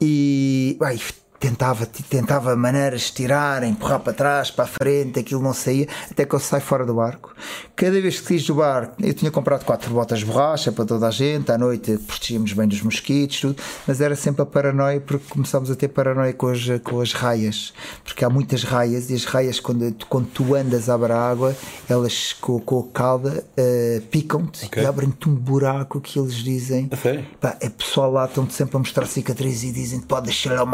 E 0.00 0.76
ai, 0.82 0.98
tentava, 1.44 1.84
tentava 1.84 2.56
maneiras 2.56 3.02
de 3.02 3.12
tirar, 3.12 3.62
empurrar 3.64 4.00
para 4.00 4.14
trás, 4.14 4.50
para 4.50 4.64
a 4.64 4.66
frente, 4.66 5.20
aquilo 5.20 5.42
não 5.42 5.52
saía, 5.52 5.86
até 6.10 6.24
que 6.24 6.34
eu 6.34 6.40
saio 6.40 6.62
fora 6.62 6.86
do 6.86 6.94
barco. 6.94 7.34
Cada 7.76 8.00
vez 8.00 8.18
que 8.18 8.28
saís 8.28 8.46
do 8.46 8.54
barco, 8.54 8.94
eu 8.98 9.12
tinha 9.12 9.30
comprado 9.30 9.62
quatro 9.62 9.92
botas 9.92 10.20
de 10.20 10.24
borracha 10.24 10.72
para 10.72 10.86
toda 10.86 11.06
a 11.06 11.10
gente, 11.10 11.52
à 11.52 11.58
noite 11.58 11.98
protegíamos 11.98 12.54
bem 12.54 12.66
dos 12.66 12.80
mosquitos, 12.80 13.40
tudo, 13.40 13.62
mas 13.86 14.00
era 14.00 14.16
sempre 14.16 14.40
a 14.40 14.46
paranoia, 14.46 15.00
porque 15.00 15.26
começámos 15.28 15.70
a 15.70 15.76
ter 15.76 15.88
paranoia 15.88 16.32
com 16.32 16.48
as, 16.48 16.60
com 16.82 17.00
as 17.02 17.12
raias, 17.12 17.74
porque 18.02 18.24
há 18.24 18.30
muitas 18.30 18.62
raias, 18.62 19.10
e 19.10 19.14
as 19.14 19.26
raias, 19.26 19.60
quando, 19.60 19.94
quando 20.08 20.26
tu 20.28 20.54
andas 20.54 20.88
a 20.88 20.94
a 20.94 21.30
água, 21.30 21.54
elas 21.86 22.32
com, 22.32 22.58
com 22.60 22.80
a 22.80 22.92
cauda 22.96 23.44
uh, 23.58 24.00
picam-te 24.06 24.64
Ok. 24.64 24.82
e 24.82 24.86
abrem-te 24.86 25.28
um 25.28 25.34
buraco 25.34 26.00
que 26.00 26.18
eles 26.18 26.36
dizem. 26.36 26.88
Sério? 27.02 27.26
Pá, 27.38 27.56
é 27.60 27.68
pessoal 27.68 28.10
lá 28.10 28.24
estão-te 28.24 28.54
sempre 28.54 28.76
a 28.76 28.78
mostrar 28.78 29.04
cicatrizes 29.04 29.64
e 29.64 29.72
dizem 29.72 30.00
pode 30.00 30.26
deixar 30.26 30.62
o 30.62 30.66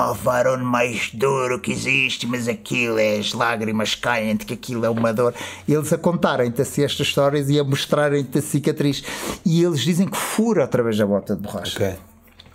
malvarão 0.61 0.71
mais 0.71 1.11
duro 1.13 1.59
que 1.59 1.73
existe, 1.73 2.27
mas 2.27 2.47
aquilo 2.47 2.99
é 2.99 3.19
as 3.19 3.33
lágrimas 3.33 3.95
caem-te, 3.95 4.45
que 4.45 4.55
aquilo 4.55 4.85
é 4.85 4.91
uma 4.91 5.13
dor. 5.13 5.35
E 5.67 5.73
eles 5.73 5.93
a 5.93 5.99
contarem-te 5.99 6.63
assim 6.63 6.85
estas 6.85 7.07
histórias 7.07 7.49
e 7.49 7.59
a 7.59 7.65
mostrarem-te 7.65 8.39
a 8.39 8.43
cicatriz. 8.43 9.03
E 9.45 9.63
eles 9.63 9.81
dizem 9.81 10.07
que 10.07 10.17
fura 10.17 10.65
através 10.65 10.97
da 10.97 11.07
bota 11.07 11.35
de 11.35 11.43
borracha. 11.43 11.77
Ok. 11.77 11.95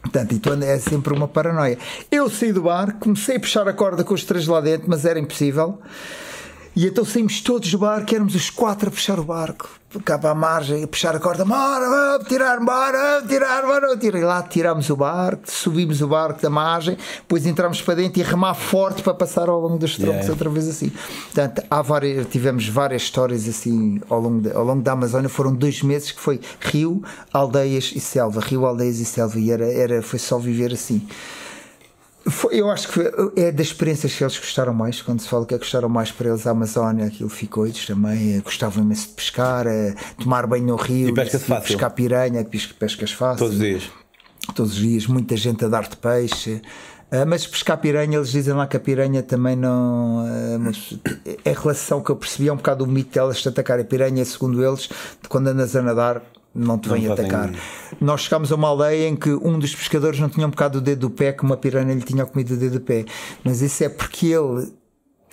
Portanto, 0.02 0.36
então 0.36 0.54
é 0.62 0.78
sempre 0.78 1.14
uma 1.14 1.28
paranoia. 1.28 1.78
Eu 2.12 2.30
saí 2.30 2.54
do 2.54 2.62
bar, 2.62 2.96
comecei 3.00 3.38
a 3.38 3.40
puxar 3.40 3.68
a 3.68 3.74
corda 3.74 4.04
com 4.04 4.14
os 4.14 4.24
três 4.24 4.46
lá 4.46 4.62
dentro, 4.62 4.88
mas 4.88 5.04
era 5.04 5.20
impossível. 5.20 5.80
E 6.76 6.86
então 6.88 7.06
saímos 7.06 7.40
todos 7.40 7.72
do 7.72 7.78
barco, 7.78 8.14
éramos 8.14 8.36
os 8.36 8.50
quatro 8.50 8.90
a 8.90 8.92
puxar 8.92 9.18
o 9.18 9.24
barco, 9.24 9.70
cá 10.04 10.18
para 10.20 10.32
a 10.32 10.36
margem, 10.36 10.84
a 10.84 10.88
puxar 10.88 11.16
a 11.16 11.20
corda, 11.22 11.46
bora, 11.46 11.90
vamos 11.90 12.28
tirar, 12.28 12.60
bora, 12.60 12.98
vamos 13.22 13.30
tirar, 13.30 13.62
bora, 13.66 13.98
tirar. 13.98 14.20
E 14.20 14.24
lá 14.24 14.44
tirámos 14.44 14.90
o 14.90 14.96
barco, 14.98 15.44
subimos 15.50 16.02
o 16.02 16.08
barco 16.10 16.42
da 16.42 16.50
margem, 16.50 16.98
depois 17.20 17.46
entramos 17.46 17.82
para 17.82 17.96
dentro 17.96 18.20
e 18.20 18.24
a 18.24 18.28
remar 18.28 18.56
forte 18.56 19.02
para 19.02 19.14
passar 19.14 19.48
ao 19.48 19.58
longo 19.62 19.78
dos 19.78 19.96
troncos 19.96 20.16
Yeah. 20.16 20.32
outra 20.32 20.50
vez 20.50 20.68
assim. 20.68 20.92
Portanto, 21.34 21.64
há 21.70 21.82
várias, 21.82 22.28
tivemos 22.28 22.68
várias 22.68 23.04
histórias 23.04 23.48
assim 23.48 24.02
ao 24.10 24.20
longo, 24.20 24.42
de- 24.42 24.52
ao 24.52 24.66
longo 24.66 24.82
da 24.82 24.92
Amazónia. 24.92 25.30
Foram 25.30 25.56
dois 25.56 25.82
meses 25.82 26.12
que 26.12 26.20
foi 26.20 26.42
rio, 26.60 27.02
aldeias 27.32 27.94
e 27.96 28.02
selva, 28.02 28.42
rio, 28.42 28.66
aldeias 28.66 29.00
e 29.00 29.06
selva, 29.06 29.40
e 29.40 29.50
era, 29.50 29.66
era, 29.72 30.02
foi 30.02 30.20
só 30.20 30.38
viver 30.38 30.74
assim. 30.74 31.08
Foi- 32.30 32.56
eu 32.60 32.72
acho 32.72 32.88
que 32.88 32.94
foi- 32.96 33.12
é 33.36 33.52
das 33.52 33.68
experiências 33.68 34.14
que 34.16 34.24
eles 34.24 34.38
gostaram 34.38 34.74
mais. 34.74 35.02
Quando 35.02 35.20
se 35.20 35.28
fala 35.30 35.46
que 35.46 35.54
é 35.54 35.58
gostaram 35.58 35.88
mais 35.88 36.12
para 36.12 36.30
eles 36.30 36.48
a 36.48 36.52
Amazónia, 36.52 37.06
aquilo 37.06 37.30
ficou 37.30 37.68
eles 37.68 37.86
também. 37.86 38.36
eh, 38.36 38.40
Gostavam 38.42 38.84
imenso 38.84 39.10
de 39.10 39.14
pescar, 39.14 39.68
eh, 39.68 39.94
tomar 40.22 40.48
banho 40.48 40.66
no 40.66 40.76
rio, 40.76 41.10
E 41.10 41.14
pesca-se 41.14 41.46
fácil? 41.46 41.68
pescar 41.68 41.92
piranha, 41.92 42.44
pes- 42.44 42.66
pescas 42.68 43.12
fáceis 43.12 43.40
Todos 43.40 43.56
os 43.56 43.60
dias. 43.62 43.84
todos 44.56 44.72
os 44.74 44.78
dias, 44.80 45.06
muita 45.08 45.38
gente 45.38 45.64
a 45.66 45.68
dar-te 45.68 45.98
peixe. 45.98 46.62
Ah, 47.12 47.24
mas 47.26 47.46
pescar 47.46 47.78
piranha, 47.78 48.18
eles 48.18 48.32
dizem 48.32 48.56
lá 48.56 48.66
que 48.66 48.76
a 48.76 48.80
piranha 48.80 49.22
também 49.22 49.56
não. 49.56 50.26
mas 50.60 50.98
é 51.46 51.52
a 51.52 51.54
relação 51.54 52.02
que 52.02 52.10
eu 52.10 52.16
percebi 52.16 52.50
é 52.50 52.54
um 52.54 52.58
bocado 52.58 52.84
o 52.84 52.88
mito 52.88 53.14
delas 53.14 53.40
te 53.42 53.48
atacar. 53.48 53.80
A 53.80 53.84
piranha, 53.84 54.26
segundo 54.26 54.66
eles, 54.66 54.90
de 55.22 55.30
quando 55.30 55.48
andas 55.50 55.76
a 55.76 55.82
nadar, 55.84 56.24
não 56.56 56.78
te 56.80 56.88
Não 56.88 56.96
vem 56.96 57.08
fazem- 57.08 57.26
atacar. 57.26 57.52
Nós 58.00 58.22
chegámos 58.22 58.52
a 58.52 58.56
uma 58.56 58.68
aldeia 58.70 59.08
em 59.10 59.16
que 59.16 59.30
um 59.30 59.60
dos 59.60 59.76
pescadores 59.76 60.20
não 60.20 60.30
tinha 60.30 60.48
um 60.48 60.50
bocado 60.50 60.78
o 60.78 60.82
dedo 60.82 61.02
do 61.02 61.10
pé, 61.10 61.32
que 61.34 61.44
uma 61.44 61.58
piranha 61.58 61.94
lhe 61.94 62.02
tinha 62.02 62.26
comido 62.26 62.54
o 62.54 62.58
dedo 62.58 62.74
do 62.80 62.82
pé. 62.82 63.06
Mas 63.44 63.62
isso 63.62 63.84
é 63.84 63.90
porque 63.90 64.28
ele 64.28 64.72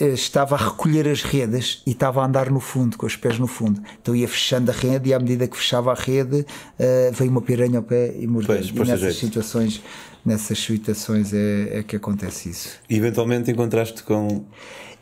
eh, 0.01 0.09
estava 0.09 0.57
a 0.57 0.59
recolher 0.59 1.07
as 1.09 1.23
redes 1.23 1.83
e 1.87 1.91
estava 1.93 2.23
a 2.23 2.27
andar 2.27 2.51
no 2.51 2.59
fundo, 2.61 2.97
com 2.99 3.07
os 3.07 3.15
pés 3.17 3.39
no 3.39 3.47
fundo. 3.47 3.81
Então 4.01 4.17
ia 4.17 4.27
fechando 4.27 4.71
a 4.71 4.75
rede 4.75 5.11
e 5.11 5.15
à 5.15 5.19
medida 5.19 5.47
que 5.47 5.57
fechava 5.57 5.93
a 5.93 5.95
rede 5.95 6.45
eh, 6.79 7.11
veio 7.15 7.31
uma 7.31 7.41
piranha 7.43 7.79
ao 7.79 7.85
pé 7.85 8.15
e 8.19 8.27
mordeu. 8.27 8.57
Pois, 8.57 8.69
E 8.69 8.91
nessas 8.91 9.17
situações, 9.17 9.83
nessas 10.25 10.59
situações 10.59 11.33
é, 11.33 11.79
é 11.79 11.83
que 11.83 11.95
acontece 11.97 12.49
isso. 12.51 12.71
E 12.91 12.97
eventualmente 12.97 13.51
encontraste 13.51 14.03
com. 14.03 14.45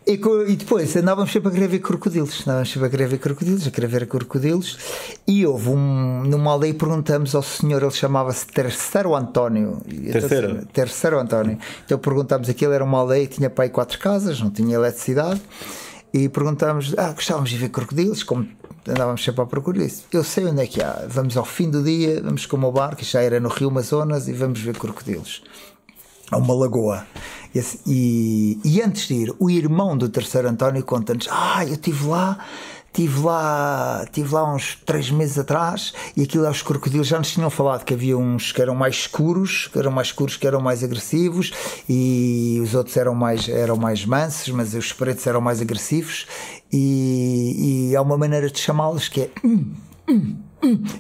E, 0.07 0.19
e 0.49 0.57
depois 0.57 0.97
andávamos 0.97 1.31
sempre 1.31 1.51
a 1.51 1.53
querer 1.53 1.69
ver 1.69 1.79
crocodilos, 1.81 2.41
andávamos 2.43 2.71
sempre 2.71 2.89
a 2.89 2.91
querer 2.91 3.09
ver 3.09 3.19
crocodilos, 3.19 3.67
a 3.67 3.71
querer 3.71 3.87
ver 3.87 4.07
crocodilos. 4.07 4.79
E 5.27 5.47
houve 5.47 5.69
um. 5.71 6.25
Numa 6.25 6.53
aldeia 6.53 6.75
perguntamos 6.75 7.35
ao 7.35 7.43
senhor, 7.43 7.83
ele 7.83 7.91
chamava-se 7.91 8.47
Terceiro 8.47 9.15
António. 9.15 9.81
Então, 9.87 10.13
Terceiro? 10.13 10.67
Terceiro 10.73 11.19
António. 11.19 11.59
Então 11.85 11.99
perguntámos 11.99 12.49
aquilo, 12.49 12.73
era 12.73 12.85
uma 12.85 12.99
aldeia 12.99 13.27
tinha 13.27 13.51
pai 13.51 13.69
quatro 13.69 13.99
casas, 13.99 14.41
não 14.41 14.51
tinha 14.51 14.75
eletricidade. 14.75 15.41
E 16.13 16.29
perguntámos, 16.29 16.93
ah, 16.97 17.13
gostávamos 17.13 17.51
de 17.51 17.57
ver 17.57 17.69
crocodilos, 17.69 18.25
como 18.25 18.49
andávamos 18.89 19.23
sempre 19.23 19.43
à 19.43 19.47
procura 19.47 19.79
disso. 19.79 20.07
Eu 20.13 20.25
sei 20.25 20.47
onde 20.47 20.61
é 20.61 20.67
que 20.67 20.83
há, 20.83 21.07
vamos 21.09 21.37
ao 21.37 21.45
fim 21.45 21.71
do 21.71 21.85
dia, 21.85 22.21
vamos 22.21 22.47
com 22.47 22.57
o 22.57 22.61
meu 22.61 22.73
barco, 22.73 23.05
já 23.05 23.21
era 23.21 23.39
no 23.39 23.49
Rio 23.49 23.69
Amazonas, 23.69 24.27
e 24.27 24.33
vamos 24.33 24.61
ver 24.61 24.77
crocodilos 24.77 25.41
a 26.31 26.37
uma 26.37 26.55
lagoa. 26.55 27.07
E, 27.55 27.61
e- 27.87 28.61
e 28.65 28.83
antes 28.83 29.09
de 29.09 29.15
ir, 29.15 29.35
o 29.39 29.51
irmão 29.51 29.97
do 29.97 30.09
terceiro 30.09 30.49
António 30.49 30.85
conta-nos: 30.85 31.29
Ah, 31.31 31.65
eu 31.65 31.75
estive 31.75 32.07
lá. 32.07 32.39
Estive 32.93 33.21
lá, 33.21 34.05
tive 34.11 34.35
lá 34.35 34.53
uns 34.53 34.75
três 34.85 35.13
meses 35.13 35.39
atrás 35.39 35.93
e 36.17 36.25
aquilo 36.25 36.45
aos 36.45 36.61
crocodilos 36.61 37.07
já 37.07 37.19
nos 37.19 37.31
tinham 37.31 37.49
falado 37.49 37.85
que 37.85 37.95
havia 37.95 38.19
uns 38.19 38.51
que 38.51 38.61
eram 38.61 38.75
mais 38.75 38.97
escuros, 38.97 39.69
que 39.73 39.79
eram 39.79 39.93
mais 39.93 40.09
escuros, 40.09 40.37
que 40.37 40.45
eram 40.45 40.61
mais 40.61 40.83
agressivos 40.83 41.53
e 41.89 42.59
os 42.61 42.75
outros 42.75 42.97
eram 42.97 43.15
mais, 43.15 43.49
eram 43.49 43.77
mais 43.77 44.05
mansos, 44.05 44.49
mas 44.49 44.75
os 44.75 44.93
pretos 44.93 45.25
eram 45.25 45.41
mais 45.41 45.61
agressivos 45.61 46.27
e, 46.73 47.91
e 47.93 47.97
há 47.97 48.03
uma 48.03 48.19
maneira 48.19 48.51
de 48.51 48.59
chamá-los 48.59 49.09
que 49.09 49.21
é 49.21 49.31
"Hum, 49.45 49.73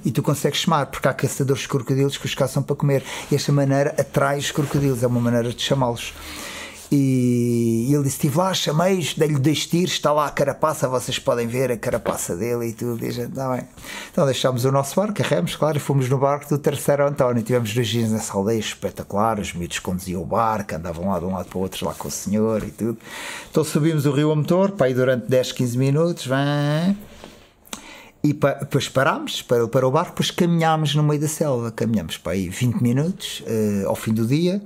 e 0.04 0.10
tu 0.10 0.22
consegues 0.22 0.60
chamar, 0.60 0.86
porque 0.86 1.08
há 1.08 1.12
caçadores 1.12 1.62
de 1.62 1.68
crocodilos 1.68 2.16
que 2.16 2.26
os 2.26 2.34
caçam 2.34 2.62
para 2.62 2.76
comer. 2.76 3.02
E 3.30 3.34
esta 3.34 3.52
maneira 3.52 3.94
atrai 3.98 4.38
os 4.38 4.50
crocodilos, 4.50 5.02
é 5.02 5.06
uma 5.06 5.20
maneira 5.20 5.52
de 5.52 5.62
chamá-los. 5.62 6.12
E 6.92 7.86
ele 7.88 8.02
disse: 8.02 8.16
Estive 8.16 8.36
lá, 8.36 8.52
chamei-os, 8.52 9.14
dei-lhe 9.14 9.38
dois 9.38 9.64
tiros, 9.64 9.92
está 9.92 10.12
lá 10.12 10.26
a 10.26 10.30
carapaça, 10.30 10.88
vocês 10.88 11.20
podem 11.20 11.46
ver 11.46 11.70
a 11.70 11.76
carapaça 11.76 12.34
dele 12.34 12.66
e 12.66 12.72
tudo. 12.72 13.04
E 13.06 13.12
gente, 13.12 13.32
tá 13.32 13.48
bem. 13.48 13.62
Então 14.10 14.24
deixámos 14.24 14.64
o 14.64 14.72
nosso 14.72 14.96
barco, 14.96 15.14
carregamos, 15.14 15.54
claro, 15.54 15.76
e 15.76 15.80
fomos 15.80 16.08
no 16.08 16.18
barco 16.18 16.48
do 16.48 16.58
terceiro 16.58 17.06
António. 17.06 17.44
Tivemos 17.44 17.72
dois 17.72 17.86
dias 17.86 18.10
nessa 18.10 18.36
aldeia 18.36 18.58
espetacular, 18.58 19.38
os 19.38 19.52
miúdos 19.52 19.78
conduziam 19.78 20.20
o 20.20 20.26
barco, 20.26 20.74
andavam 20.74 21.08
lá 21.10 21.20
de 21.20 21.26
um 21.26 21.32
lado 21.32 21.48
para 21.48 21.58
o 21.58 21.60
outro, 21.60 21.86
lá 21.86 21.94
com 21.94 22.08
o 22.08 22.10
senhor 22.10 22.64
e 22.64 22.72
tudo. 22.72 22.98
Então 23.48 23.62
subimos 23.62 24.04
o 24.04 24.10
rio 24.10 24.32
a 24.32 24.34
motor, 24.34 24.72
para 24.72 24.86
aí 24.86 24.94
durante 24.94 25.28
10, 25.28 25.52
15 25.52 25.78
minutos, 25.78 26.26
vem. 26.26 27.09
E 28.22 28.34
pa- 28.34 28.52
depois 28.54 28.88
parámos 28.88 29.40
para, 29.42 29.66
para 29.66 29.86
o 29.88 29.90
barco, 29.90 30.10
depois 30.10 30.30
caminhámos 30.30 30.94
no 30.94 31.02
meio 31.02 31.20
da 31.20 31.28
selva. 31.28 31.70
Caminhámos 31.72 32.18
para 32.18 32.32
aí 32.32 32.48
20 32.48 32.82
minutos 32.82 33.42
eh, 33.46 33.82
ao 33.86 33.96
fim 33.96 34.12
do 34.12 34.26
dia. 34.26 34.62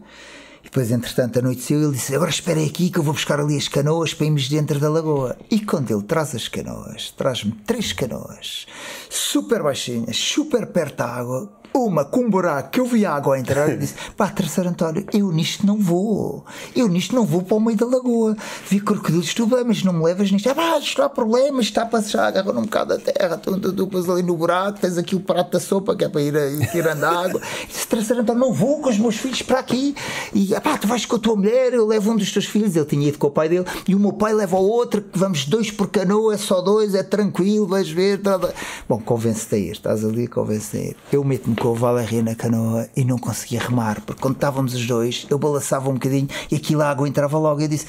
E 0.60 0.64
depois, 0.64 0.90
entretanto, 0.90 1.38
anoiteceu 1.38 1.80
e 1.80 1.84
ele 1.84 1.92
disse: 1.92 2.14
Agora 2.16 2.30
esperem 2.30 2.66
aqui 2.66 2.90
que 2.90 2.98
eu 2.98 3.02
vou 3.02 3.14
buscar 3.14 3.38
ali 3.38 3.56
as 3.56 3.68
canoas 3.68 4.12
para 4.12 4.26
irmos 4.26 4.48
dentro 4.48 4.80
da 4.80 4.88
lagoa. 4.88 5.36
E 5.50 5.60
quando 5.60 5.90
ele 5.92 6.02
traz 6.02 6.34
as 6.34 6.48
canoas, 6.48 7.12
traz-me 7.16 7.52
três 7.64 7.92
canoas, 7.92 8.66
super 9.08 9.62
baixinhas, 9.62 10.16
super 10.16 10.66
perto 10.66 10.96
da 10.96 11.06
água. 11.06 11.52
Uma 11.76 12.04
com 12.04 12.20
um 12.20 12.30
buraco 12.30 12.70
que 12.70 12.78
eu 12.78 12.86
vi 12.86 13.04
água 13.04 13.34
a 13.34 13.40
entrar 13.40 13.68
e 13.68 13.76
disse: 13.76 13.94
Pá, 14.16 14.28
terceiro 14.28 14.70
António, 14.70 15.04
eu 15.12 15.32
nisto 15.32 15.66
não 15.66 15.76
vou. 15.76 16.44
Eu 16.74 16.86
nisto 16.86 17.14
não 17.16 17.26
vou 17.26 17.42
para 17.42 17.56
o 17.56 17.60
meio 17.60 17.76
da 17.76 17.84
lagoa. 17.84 18.36
Vi 18.70 18.78
crocodilos, 18.80 19.34
tu 19.34 19.44
bem, 19.46 19.64
mas 19.64 19.82
não 19.82 19.92
me 19.92 20.04
levas 20.04 20.30
nisto. 20.30 20.48
Ah, 20.48 20.54
pá, 20.54 20.78
isto 20.78 21.02
há 21.02 21.08
problema, 21.08 21.60
isto 21.60 21.70
está 21.70 21.84
para 21.84 22.00
já 22.00 22.28
agarrar 22.28 22.52
um 22.56 22.62
bocado 22.62 22.96
da 22.96 23.00
terra. 23.12 23.36
Tu, 23.38 23.58
tu, 23.72 24.12
ali 24.12 24.22
no 24.22 24.36
buraco, 24.36 24.78
tens 24.80 24.96
aqui 24.96 25.16
o 25.16 25.20
prato 25.20 25.50
da 25.50 25.58
sopa 25.60 25.96
que 25.96 26.04
é 26.04 26.08
para 26.08 26.22
ir, 26.22 26.36
a- 26.36 26.46
ir 26.48 26.70
tirando 26.70 27.02
a 27.02 27.10
água. 27.24 27.40
E 27.64 27.66
disse: 27.66 27.88
Terceiro 27.88 28.22
António, 28.22 28.40
não 28.40 28.52
vou 28.52 28.80
com 28.80 28.88
os 28.90 28.98
meus 28.98 29.16
filhos 29.16 29.42
para 29.42 29.58
aqui. 29.58 29.96
E 30.32 30.54
ah, 30.54 30.60
pá, 30.60 30.78
tu 30.78 30.86
vais 30.86 31.04
com 31.04 31.16
a 31.16 31.18
tua 31.18 31.34
mulher, 31.34 31.74
eu 31.74 31.86
levo 31.88 32.12
um 32.12 32.16
dos 32.16 32.30
teus 32.32 32.44
filhos. 32.46 32.76
Ele 32.76 32.86
tinha 32.86 33.08
ido 33.08 33.18
com 33.18 33.26
o 33.26 33.30
pai 33.32 33.48
dele 33.48 33.66
e 33.88 33.96
o 33.96 33.98
meu 33.98 34.12
pai 34.12 34.32
leva 34.32 34.56
o 34.56 34.64
outro, 34.64 35.02
vamos 35.12 35.44
dois 35.46 35.72
por 35.72 35.88
canoa, 35.88 36.34
é 36.34 36.38
só 36.38 36.60
dois, 36.60 36.94
é 36.94 37.02
tranquilo, 37.02 37.66
vais 37.66 37.90
ver. 37.90 38.20
tá, 38.22 38.38
tá. 38.38 38.50
Bom, 38.88 39.00
convence-te 39.00 39.56
a 39.56 39.58
ir, 39.58 39.72
estás 39.72 40.04
ali, 40.04 40.28
convence-te 40.28 40.76
a 40.76 40.80
ir. 40.80 40.96
Eu 41.12 41.24
meto-me 41.24 41.56
com 41.64 41.70
o 41.70 41.74
Valério 41.74 42.22
na 42.22 42.34
canoa 42.34 42.86
e 42.94 43.06
não 43.06 43.16
conseguia 43.16 43.58
remar, 43.58 44.02
porque 44.02 44.20
quando 44.20 44.34
estávamos 44.34 44.74
os 44.74 44.86
dois, 44.86 45.26
eu 45.30 45.38
balançava 45.38 45.88
um 45.88 45.94
bocadinho 45.94 46.28
e 46.50 46.56
aquilo 46.56 46.82
a 46.82 46.90
água 46.90 47.08
entrava 47.08 47.38
logo. 47.38 47.62
Eu 47.62 47.68
disse: 47.68 47.86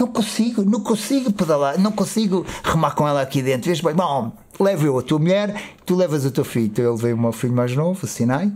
não 0.00 0.06
consigo, 0.06 0.64
não 0.64 0.80
consigo 0.80 1.30
pedalar, 1.30 1.78
não 1.78 1.92
consigo 1.92 2.46
remar 2.64 2.92
com 2.92 3.06
ela 3.06 3.20
aqui 3.20 3.42
dentro. 3.42 3.66
Vês 3.66 3.82
bem, 3.82 3.92
bom, 3.92 4.32
levo 4.58 4.86
eu 4.86 4.98
a 4.98 5.02
tua 5.02 5.18
mulher, 5.18 5.62
tu 5.84 5.94
levas 5.94 6.24
o 6.24 6.30
teu 6.30 6.42
filho. 6.42 6.68
Então 6.68 6.86
ele 6.86 7.02
veio 7.02 7.16
o 7.16 7.20
meu 7.20 7.32
filho 7.32 7.52
mais 7.52 7.76
novo, 7.76 8.02
o 8.02 8.08
Sinai. 8.08 8.50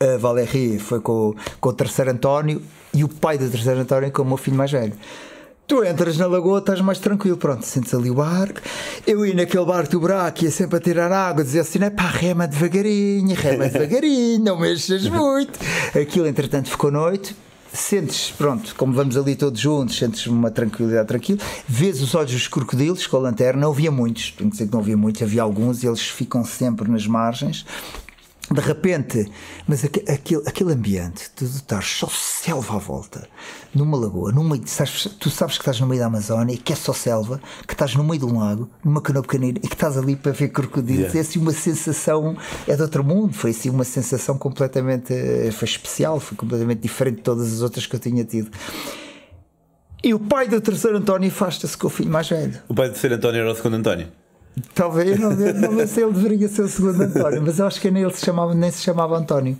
A 0.00 0.80
foi 0.80 1.00
com, 1.00 1.36
com 1.60 1.68
o 1.68 1.72
terceiro 1.72 2.10
António 2.10 2.60
e 2.92 3.04
o 3.04 3.08
pai 3.08 3.38
do 3.38 3.48
terceiro 3.48 3.78
António 3.78 4.10
com 4.10 4.22
o 4.22 4.26
meu 4.26 4.36
filho 4.36 4.56
mais 4.56 4.72
velho. 4.72 4.94
Tu 5.68 5.84
entras 5.84 6.16
na 6.16 6.26
lagoa, 6.26 6.60
estás 6.60 6.80
mais 6.80 6.98
tranquilo, 6.98 7.36
pronto, 7.36 7.66
sentes 7.66 7.92
ali 7.92 8.10
o 8.10 8.14
barco. 8.14 8.58
Eu 9.06 9.26
ia 9.26 9.34
naquele 9.34 9.66
barco 9.66 9.90
do 9.90 10.00
buraco, 10.00 10.42
ia 10.42 10.50
sempre 10.50 10.78
a 10.78 10.80
tirar 10.80 11.12
água, 11.12 11.44
dizia 11.44 11.60
assim: 11.60 11.78
é 11.84 11.90
pá, 11.90 12.04
rema 12.04 12.48
devagarinho, 12.48 13.36
rema 13.36 13.68
devagarinho, 13.68 14.42
não 14.42 14.58
mexas 14.58 15.06
muito. 15.06 15.60
Aquilo, 15.94 16.26
entretanto, 16.26 16.70
ficou 16.70 16.90
noite. 16.90 17.36
Sentes, 17.70 18.30
pronto, 18.30 18.74
como 18.76 18.94
vamos 18.94 19.14
ali 19.14 19.36
todos 19.36 19.60
juntos, 19.60 19.98
sentes 19.98 20.26
uma 20.26 20.50
tranquilidade 20.50 21.06
tranquila. 21.06 21.38
Vês 21.68 22.00
os 22.00 22.14
olhos 22.14 22.32
dos 22.32 22.48
crocodilos 22.48 23.06
com 23.06 23.18
a 23.18 23.20
lanterna, 23.20 23.60
não 23.60 23.70
havia 23.70 23.90
muitos, 23.90 24.30
tenho 24.30 24.48
que 24.48 24.56
dizer 24.56 24.68
que 24.68 24.72
não 24.72 24.80
havia 24.80 24.96
muitos, 24.96 25.20
havia 25.20 25.42
alguns 25.42 25.82
e 25.82 25.86
eles 25.86 26.00
ficam 26.00 26.42
sempre 26.46 26.90
nas 26.90 27.06
margens 27.06 27.66
de 28.50 28.60
repente, 28.60 29.30
mas 29.66 29.84
aquele, 29.84 30.42
aquele 30.46 30.72
ambiente, 30.72 31.30
tu 31.36 31.44
estás 31.44 31.84
só 31.84 32.08
selva 32.08 32.76
à 32.76 32.78
volta, 32.78 33.28
numa 33.74 33.96
lagoa, 33.98 34.32
no 34.32 34.42
meio, 34.42 34.62
tu 35.18 35.30
sabes 35.30 35.56
que 35.56 35.62
estás 35.62 35.78
no 35.80 35.86
meio 35.86 36.00
da 36.00 36.06
Amazónia, 36.06 36.56
que 36.56 36.72
é 36.72 36.76
só 36.76 36.94
selva, 36.94 37.40
que 37.66 37.74
estás 37.74 37.94
no 37.94 38.02
meio 38.02 38.20
de 38.20 38.24
um 38.24 38.38
lago, 38.38 38.70
numa 38.82 39.02
canoa 39.02 39.22
pequenina 39.22 39.58
e 39.62 39.68
que 39.68 39.74
estás 39.74 39.98
ali 39.98 40.16
para 40.16 40.32
ver 40.32 40.48
crocodilos, 40.48 41.06
yeah. 41.06 41.18
é 41.18 41.20
assim 41.20 41.38
uma 41.38 41.52
sensação, 41.52 42.36
é 42.66 42.74
de 42.74 42.80
outro 42.80 43.04
mundo, 43.04 43.34
foi 43.34 43.50
assim 43.50 43.68
uma 43.68 43.84
sensação 43.84 44.38
completamente, 44.38 45.12
foi 45.52 45.68
especial, 45.68 46.18
foi 46.18 46.36
completamente 46.36 46.80
diferente 46.80 47.16
de 47.16 47.22
todas 47.22 47.52
as 47.52 47.60
outras 47.60 47.86
que 47.86 47.94
eu 47.94 48.00
tinha 48.00 48.24
tido. 48.24 48.50
E 50.02 50.14
o 50.14 50.18
pai 50.18 50.48
do 50.48 50.60
terceiro 50.60 50.96
António 50.96 51.28
afasta-se 51.28 51.76
com 51.76 51.88
o 51.88 51.90
filho 51.90 52.10
mais 52.10 52.28
velho. 52.28 52.62
O 52.68 52.74
pai 52.74 52.88
do 52.88 52.92
terceiro 52.92 53.16
António 53.16 53.40
era 53.40 53.52
o 53.52 53.54
segundo 53.54 53.74
António? 53.74 54.08
Talvez, 54.74 55.18
não, 55.18 55.30
não 55.30 55.76
sei 55.76 55.86
se 55.86 56.00
ele 56.02 56.12
deveria 56.12 56.48
ser 56.48 56.62
o 56.62 56.68
segundo 56.68 57.02
António, 57.02 57.42
mas 57.42 57.58
eu 57.58 57.66
acho 57.66 57.80
que 57.80 57.90
nem 57.90 58.02
ele 58.02 58.12
se 58.12 58.24
chamava, 58.24 58.54
nem 58.54 58.70
se 58.70 58.82
chamava 58.82 59.16
António. 59.16 59.56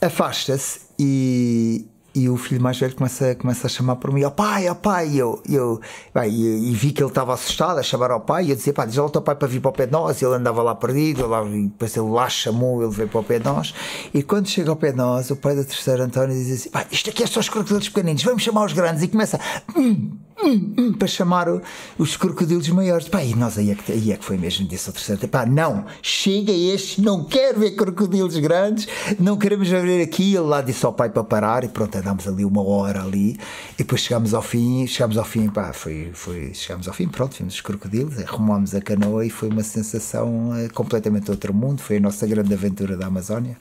Afasta-se 0.00 0.80
e, 0.98 1.86
e 2.14 2.28
o 2.28 2.36
filho 2.36 2.60
mais 2.60 2.78
velho 2.78 2.94
começa, 2.94 3.34
começa 3.34 3.66
a 3.66 3.70
chamar 3.70 3.96
por 3.96 4.12
mim, 4.12 4.24
ó 4.24 4.30
pai, 4.30 4.68
ó 4.68 4.74
pai, 4.74 5.08
e 5.08 5.18
eu, 5.18 5.42
eu, 5.48 5.80
bem, 6.14 6.30
e, 6.30 6.70
e, 6.70 6.74
vi 6.74 6.92
que 6.92 7.02
ele 7.02 7.10
estava 7.10 7.34
assustado 7.34 7.78
a 7.78 7.82
chamar 7.82 8.10
ao 8.10 8.20
pai, 8.20 8.46
e 8.46 8.50
eu 8.50 8.56
dizia, 8.56 8.72
pá, 8.72 8.84
diz 8.84 8.98
ao 8.98 9.08
teu 9.08 9.22
pai 9.22 9.34
para 9.34 9.46
vir 9.46 9.60
para 9.60 9.68
o 9.68 9.72
pé 9.72 9.86
de 9.86 9.92
nós, 9.92 10.20
e 10.20 10.24
ele 10.24 10.34
andava 10.34 10.62
lá 10.62 10.74
perdido, 10.74 11.26
lá, 11.26 11.44
e 11.44 11.68
depois 11.68 11.96
ele 11.96 12.08
lá 12.08 12.28
chamou, 12.28 12.82
ele 12.82 12.92
veio 12.92 13.08
para 13.08 13.20
o 13.20 13.24
pé 13.24 13.38
de 13.38 13.44
nós, 13.44 13.74
e 14.12 14.22
quando 14.22 14.48
chega 14.48 14.70
ao 14.70 14.76
pé 14.76 14.90
de 14.90 14.96
nós, 14.96 15.30
o 15.30 15.36
pai 15.36 15.54
do 15.54 15.64
terceiro 15.64 16.02
António 16.02 16.34
diz 16.34 16.60
assim, 16.60 16.70
pá, 16.70 16.84
isto 16.90 17.10
aqui 17.10 17.22
é 17.22 17.26
só 17.26 17.40
os 17.40 17.48
crocodilos 17.48 17.88
pequeninos, 17.88 18.22
vamos 18.22 18.42
chamar 18.42 18.64
os 18.64 18.72
grandes, 18.72 19.02
e 19.02 19.08
começa, 19.08 19.38
hum, 19.76 20.10
hum, 20.42 20.74
hum, 20.78 20.92
para 20.92 21.08
chamar 21.08 21.48
o, 21.48 21.60
os 21.98 22.16
crocodilos 22.16 22.68
maiores. 22.70 23.08
Pá, 23.08 23.22
e 23.22 23.34
nós 23.34 23.58
aí 23.58 23.70
é, 23.70 23.74
que, 23.74 23.92
aí 23.92 24.12
é 24.12 24.16
que 24.16 24.24
foi 24.24 24.36
mesmo, 24.36 24.66
disse 24.66 24.88
ao 24.88 24.92
terceiro, 24.92 25.28
pá, 25.28 25.46
não, 25.46 25.84
chega 26.02 26.52
este, 26.52 27.00
não 27.00 27.24
quero 27.24 27.60
ver 27.60 27.72
crocodilos 27.72 28.36
grandes, 28.38 28.88
não 29.18 29.36
queremos 29.36 29.68
ver 29.68 30.02
aqui. 30.02 30.34
Ele 30.34 30.46
lá 30.46 30.60
disse 30.60 30.84
ao 30.84 30.92
pai 30.92 31.10
para 31.10 31.24
parar, 31.24 31.64
e 31.64 31.68
pronto, 31.68 31.96
andámos 31.96 32.26
ali 32.26 32.44
uma 32.44 32.62
hora 32.62 33.02
ali, 33.02 33.38
e 33.74 33.78
depois 33.78 34.00
chegámos 34.00 34.34
ao 34.34 34.42
fim, 34.42 34.86
chegámos 34.86 35.16
ao 35.16 35.24
fim, 35.24 35.48
pá, 35.48 35.72
foi, 35.72 36.10
foi, 36.12 36.52
chegámos 36.54 36.88
ao 36.88 36.94
fim, 36.94 37.08
pronto, 37.08 37.36
vimos 37.36 37.54
os 37.54 37.60
crocodilos, 37.60 38.18
arrumámos 38.18 38.74
a 38.74 38.80
canoa 38.80 39.24
e 39.24 39.30
foi 39.30 39.48
uma 39.48 39.62
sensação 39.62 40.54
eh, 40.56 40.68
completamente 40.68 41.30
outro 41.30 41.52
mundo, 41.54 41.80
foi 41.80 41.96
a 41.96 42.00
nossa 42.00 42.26
grande 42.26 42.52
aventura 42.52 42.96
da 42.96 43.06
Amazónia, 43.06 43.56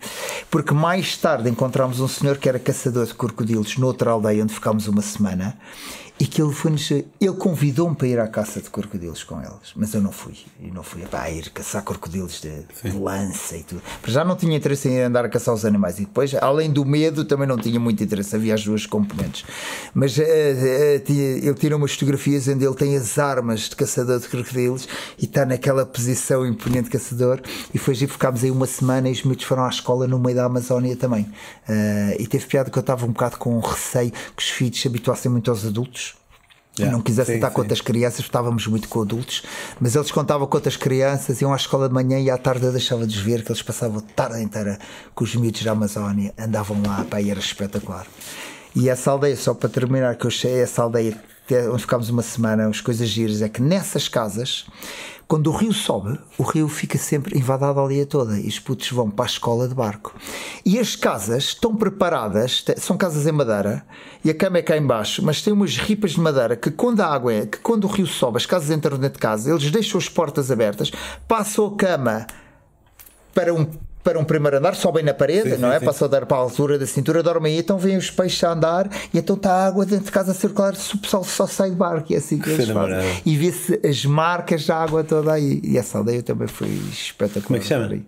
porque 0.50 0.74
mais 0.74 1.18
tarde 1.18 1.50
encontramos 1.50 2.00
um 2.00 2.08
senhor 2.08 2.38
que 2.38 2.48
era 2.48 2.60
caçador 2.60 3.06
de 3.06 3.13
crocodilos 3.13 3.78
noutra 3.78 4.12
aldeia 4.12 4.44
onde 4.44 4.54
ficámos 4.54 4.88
uma 4.88 5.02
semana 5.02 5.58
e 6.19 6.27
que 6.27 6.41
ele 6.41 6.51
foi 6.51 6.69
ele 7.21 7.34
convidou-me 7.34 7.95
para 7.95 8.08
ir 8.08 8.19
à 8.19 8.27
caça 8.27 8.62
de 8.62 8.69
crocodilos 8.69 9.23
com 9.23 9.39
eles, 9.39 9.71
mas 9.73 9.93
eu 9.93 10.01
não 10.01 10.12
fui. 10.12 10.34
E 10.60 10.69
não 10.69 10.84
fui 10.84 11.01
para 11.03 11.29
ir 11.32 11.49
caçar 11.49 11.82
crocodilos 11.84 12.41
de, 12.41 12.51
de, 12.84 12.97
lança 12.97 13.55
e 13.55 13.63
tudo. 13.63 13.82
Mas 14.01 14.12
já 14.12 14.25
não 14.25 14.36
tinha 14.36 14.55
interesse 14.55 14.89
em 14.89 15.01
andar 15.01 15.23
a 15.23 15.29
caçar 15.29 15.53
os 15.53 15.63
animais. 15.63 15.97
E 15.97 16.01
depois, 16.01 16.36
além 16.36 16.71
do 16.71 16.84
medo, 16.84 17.23
também 17.23 17.47
não 17.47 17.58
tinha 17.58 17.79
muito 17.79 18.03
interesse. 18.03 18.36
Havia 18.36 18.53
as 18.53 18.63
duas 18.63 18.86
componentes. 18.86 19.45
Mas 19.93 20.17
uh, 20.17 20.21
uh, 20.21 21.12
ele 21.12 21.53
tira 21.53 21.77
umas 21.77 21.93
fotografias 21.93 22.47
onde 22.49 22.65
ele 22.65 22.75
tem 22.75 22.97
as 22.97 23.17
armas 23.17 23.62
de 23.62 23.75
caçador 23.77 24.19
de 24.19 24.27
crocodilos 24.27 24.88
e 25.17 25.23
está 25.23 25.45
naquela 25.45 25.86
posição 25.86 26.45
imponente 26.45 26.86
de 26.86 26.89
caçador. 26.89 27.41
E 27.73 27.77
foi 27.77 27.93
e 27.93 28.08
ficámos 28.08 28.43
aí 28.43 28.51
uma 28.51 28.67
semana 28.67 29.08
e 29.08 29.13
os 29.13 29.23
miúdos 29.23 29.45
foram 29.45 29.63
à 29.63 29.69
escola 29.69 30.05
no 30.05 30.19
meio 30.19 30.36
da 30.36 30.45
Amazónia 30.45 30.95
também. 30.97 31.23
Uh, 31.23 32.15
e 32.19 32.27
teve 32.27 32.45
piada 32.45 32.69
que 32.69 32.77
eu 32.77 32.82
estava 32.82 33.05
um 33.05 33.12
bocado 33.12 33.38
com 33.38 33.58
receio 33.60 34.12
que 34.12 34.43
os 34.43 34.49
filhos 34.49 34.79
se 34.82 34.88
habituassem 34.88 35.32
muito 35.32 35.49
aos 35.49 35.65
adultos 35.65 36.09
Yeah, 36.80 36.96
não 36.96 37.04
quisesse 37.04 37.34
estar 37.34 37.52
com 37.52 37.62
outras 37.62 37.82
crianças, 37.82 38.22
estávamos 38.22 38.68
muito 38.68 38.88
com 38.88 39.02
adultos, 39.02 39.44
mas 39.80 39.96
eles 39.96 40.12
contavam 40.12 40.48
com 40.48 40.58
outras 40.58 40.78
crianças, 40.78 41.42
iam 41.42 41.54
à 41.54 41.56
escola 41.56 41.88
de 41.88 41.94
manhã 41.94 42.20
e 42.20 42.30
à 42.30 42.38
tarde 42.38 42.65
eu 42.65 42.72
deixava 42.72 43.06
de 43.06 43.20
ver 43.22 43.44
que 43.44 43.52
eles 43.52 43.62
passavam 43.62 44.00
a 44.00 44.02
tarde 44.02 44.42
inteira 44.42 44.80
com 45.13 45.24
os 45.24 45.36
miúdos 45.36 45.63
da 45.63 45.72
Amazónia, 45.72 46.34
andavam 46.38 46.82
lá, 46.86 47.06
pá, 47.10 47.22
e 47.22 47.30
era 47.30 47.39
espetacular. 47.39 48.08
E 48.76 48.89
essa 48.89 49.12
aldeia, 49.12 49.36
só 49.36 49.54
para 49.54 49.70
terminar, 49.70 50.15
que 50.15 50.26
eu 50.26 50.30
achei 50.30 50.62
essa 50.62 50.84
aldeia 50.84 51.20
onde 51.72 51.82
ficámos 51.82 52.10
uma 52.10 52.22
semana, 52.22 52.68
as 52.68 52.80
coisas 52.80 53.10
giras, 53.10 53.42
é 53.42 53.50
que 53.50 53.62
nessas 53.62 54.08
casas 54.08 54.68
quando 55.30 55.46
o 55.52 55.56
rio 55.56 55.72
sobe, 55.72 56.18
o 56.39 56.44
rio 56.44 56.68
fica 56.68 56.98
sempre 56.98 57.38
invadado 57.38 57.80
a 57.80 57.84
aldeia 57.84 58.04
toda 58.04 58.39
e 58.39 58.48
os 58.48 58.58
putos 58.58 58.89
vão 58.89 59.12
para 59.12 59.26
a 59.26 59.28
escola 59.28 59.68
de 59.68 59.76
barco. 59.76 60.15
E 60.65 60.80
as 60.80 60.95
casas 60.95 61.45
estão 61.45 61.76
preparadas, 61.76 62.63
são 62.78 62.98
casas 62.98 63.26
em 63.26 63.32
madeira 63.32 63.84
e 64.24 64.30
a 64.30 64.34
cama 64.34 64.58
é 64.58 64.62
cá 64.62 64.78
embaixo, 64.78 65.24
mas 65.24 65.41
tem 65.41 65.54
umas 65.54 65.78
ripas 65.78 66.12
de 66.12 66.19
madeira 66.19 66.56
que 66.56 66.69
quando 66.72 67.02
a 67.02 67.08
água 67.08 67.34
é, 67.34 67.45
que 67.45 67.60
quando 67.60 67.86
o 67.86 67.88
rio 67.88 68.08
sobe, 68.08 68.38
as 68.38 68.45
casas 68.45 68.69
entram 68.69 68.98
dentro 68.98 69.13
de 69.13 69.19
casa, 69.19 69.50
eles 69.50 69.72
deixam 69.72 69.98
as 69.98 70.10
portas 70.10 70.52
abertas, 70.52 70.91
passam 71.28 71.67
a 71.67 71.76
cama 71.76 72.28
para 73.34 73.54
um 73.54 73.65
para 74.02 74.17
um 74.17 74.24
primeiro 74.24 74.58
andar, 74.58 74.76
sobem 74.76 75.04
na 75.04 75.13
parede, 75.13 75.52
sim, 75.52 75.58
não 75.58 75.69
sim, 75.69 75.76
é? 75.76 75.80
Sim. 75.80 75.86
Passam 75.86 76.08
a 76.08 76.12
dar 76.12 76.26
para 76.26 76.38
a 76.38 76.39
altura 76.39 76.80
da 76.80 76.88
cintura, 76.88 77.22
dormem 77.22 77.54
aí, 77.54 77.60
então 77.60 77.78
vêm 77.78 77.98
os 77.98 78.10
peixes 78.10 78.43
a 78.43 78.54
andar 78.54 78.89
e 79.13 79.19
então 79.19 79.36
está 79.36 79.52
a 79.52 79.67
água 79.67 79.86
dentro 79.86 80.06
de 80.06 80.12
casa 80.12 80.32
a 80.32 80.34
circular, 80.34 80.76
se 80.76 80.95
o 80.95 80.98
pessoal 80.98 81.24
só 81.24 81.45
sai 81.45 81.69
de 81.69 81.76
barco, 81.76 82.12
e 82.12 82.15
é 82.15 82.17
assim 82.17 82.39
que 82.39 82.50
eles 82.50 82.69
fazem. 82.69 83.22
E 83.26 83.36
vê-se 83.36 83.80
as 83.86 84.06
marcas 84.06 84.65
da 84.65 84.78
água 84.78 85.04
toda 85.04 85.34
aí. 85.34 85.60
E 85.63 85.78
essa 85.78 85.98
aldeia 85.98 86.24
também 86.24 86.48
foi 86.48 86.69
espetacular. 86.69 87.45
Como 87.45 87.58
é 87.58 87.60
que 87.60 87.67
chama? 87.67 88.00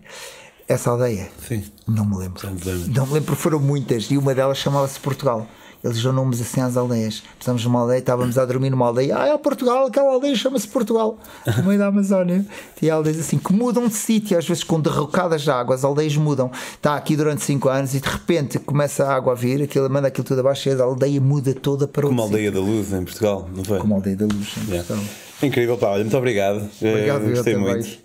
Essa 0.68 0.90
aldeia? 0.90 1.28
Sim. 1.46 1.64
Não 1.86 2.04
me 2.04 2.16
lembro. 2.16 2.46
Não 2.46 2.54
me 2.54 2.60
lembro, 2.64 2.88
não 2.88 3.06
me 3.06 3.12
lembro 3.14 3.26
porque 3.26 3.42
foram 3.42 3.58
muitas 3.58 4.04
e 4.10 4.16
uma 4.16 4.34
delas 4.34 4.58
chamava-se 4.58 4.98
Portugal 5.00 5.46
eles 5.84 6.00
dão 6.00 6.12
nomes 6.12 6.40
assim 6.40 6.60
às 6.60 6.76
aldeias. 6.76 7.22
Estamos 7.38 7.64
numa 7.64 7.80
aldeia, 7.80 7.98
estávamos 7.98 8.38
a 8.38 8.44
dormir 8.44 8.70
numa 8.70 8.86
aldeia, 8.86 9.18
ah, 9.18 9.26
é 9.26 9.38
Portugal, 9.38 9.86
aquela 9.86 10.12
aldeia 10.12 10.34
chama-se 10.36 10.68
Portugal, 10.68 11.18
no 11.56 11.64
meio 11.64 11.78
da 11.78 11.88
Amazónia. 11.88 12.46
E 12.80 12.88
aldeias 12.88 13.18
assim 13.18 13.38
que 13.38 13.52
mudam 13.52 13.88
de 13.88 13.94
sítio, 13.94 14.38
às 14.38 14.46
vezes 14.46 14.62
com 14.62 14.80
derrocadas 14.80 15.42
de 15.42 15.50
água, 15.50 15.74
as 15.74 15.84
aldeias 15.84 16.16
mudam. 16.16 16.50
Está 16.74 16.96
aqui 16.96 17.16
durante 17.16 17.42
5 17.42 17.68
anos 17.68 17.94
e 17.94 18.00
de 18.00 18.08
repente 18.08 18.58
começa 18.60 19.04
a 19.04 19.14
água 19.14 19.32
a 19.32 19.36
vir, 19.36 19.62
aquilo, 19.62 19.90
manda 19.90 20.08
aquilo 20.08 20.24
tudo 20.24 20.40
abaixo 20.40 20.68
e 20.68 20.72
a 20.72 20.82
aldeia 20.82 21.20
muda 21.20 21.52
toda 21.52 21.88
para 21.88 22.06
Como 22.06 22.20
a 22.20 22.24
aldeia 22.24 22.50
sítio. 22.50 22.62
da 22.64 22.70
luz 22.70 22.92
em 22.92 23.04
Portugal, 23.04 23.48
não 23.54 23.64
foi? 23.64 23.78
Como 23.78 23.94
a 23.94 23.96
aldeia 23.96 24.16
da 24.16 24.26
luz 24.26 24.54
em 24.58 24.70
yeah. 24.70 24.86
Portugal. 24.86 25.04
Incrível, 25.42 25.76
pá, 25.76 25.88
olha, 25.88 26.04
muito 26.04 26.16
obrigado. 26.16 26.68
Obrigado, 26.80 27.24
uh, 27.24 27.30
gostei 27.30 27.54
eu 27.54 27.60
muito. 27.60 27.98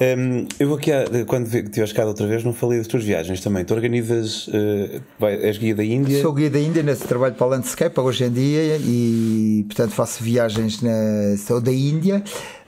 Um, 0.00 0.46
eu 0.58 0.68
vou 0.68 0.76
aqui, 0.76 0.90
quando 1.26 1.48
tiveste 1.70 1.94
cá 1.94 2.04
outra 2.04 2.26
vez, 2.26 2.42
não 2.42 2.52
falei 2.52 2.78
das 2.78 2.86
tuas 2.86 3.04
viagens 3.04 3.40
também. 3.40 3.64
Tu 3.64 3.72
organizas, 3.72 4.48
uh, 4.48 5.00
vai, 5.18 5.34
és 5.36 5.56
guia 5.56 5.74
da 5.74 5.84
Índia? 5.84 6.20
Sou 6.20 6.32
guia 6.32 6.50
da 6.50 6.58
Índia 6.58 6.82
nesse 6.82 7.06
trabalho 7.06 7.34
para 7.34 7.46
o 7.46 7.50
Landscape 7.50 8.00
hoje 8.00 8.24
em 8.24 8.32
dia 8.32 8.76
e, 8.78 9.64
portanto, 9.68 9.92
faço 9.92 10.22
viagens 10.24 10.82
na, 10.82 11.36
sou 11.38 11.60
da 11.60 11.72
Índia 11.72 12.22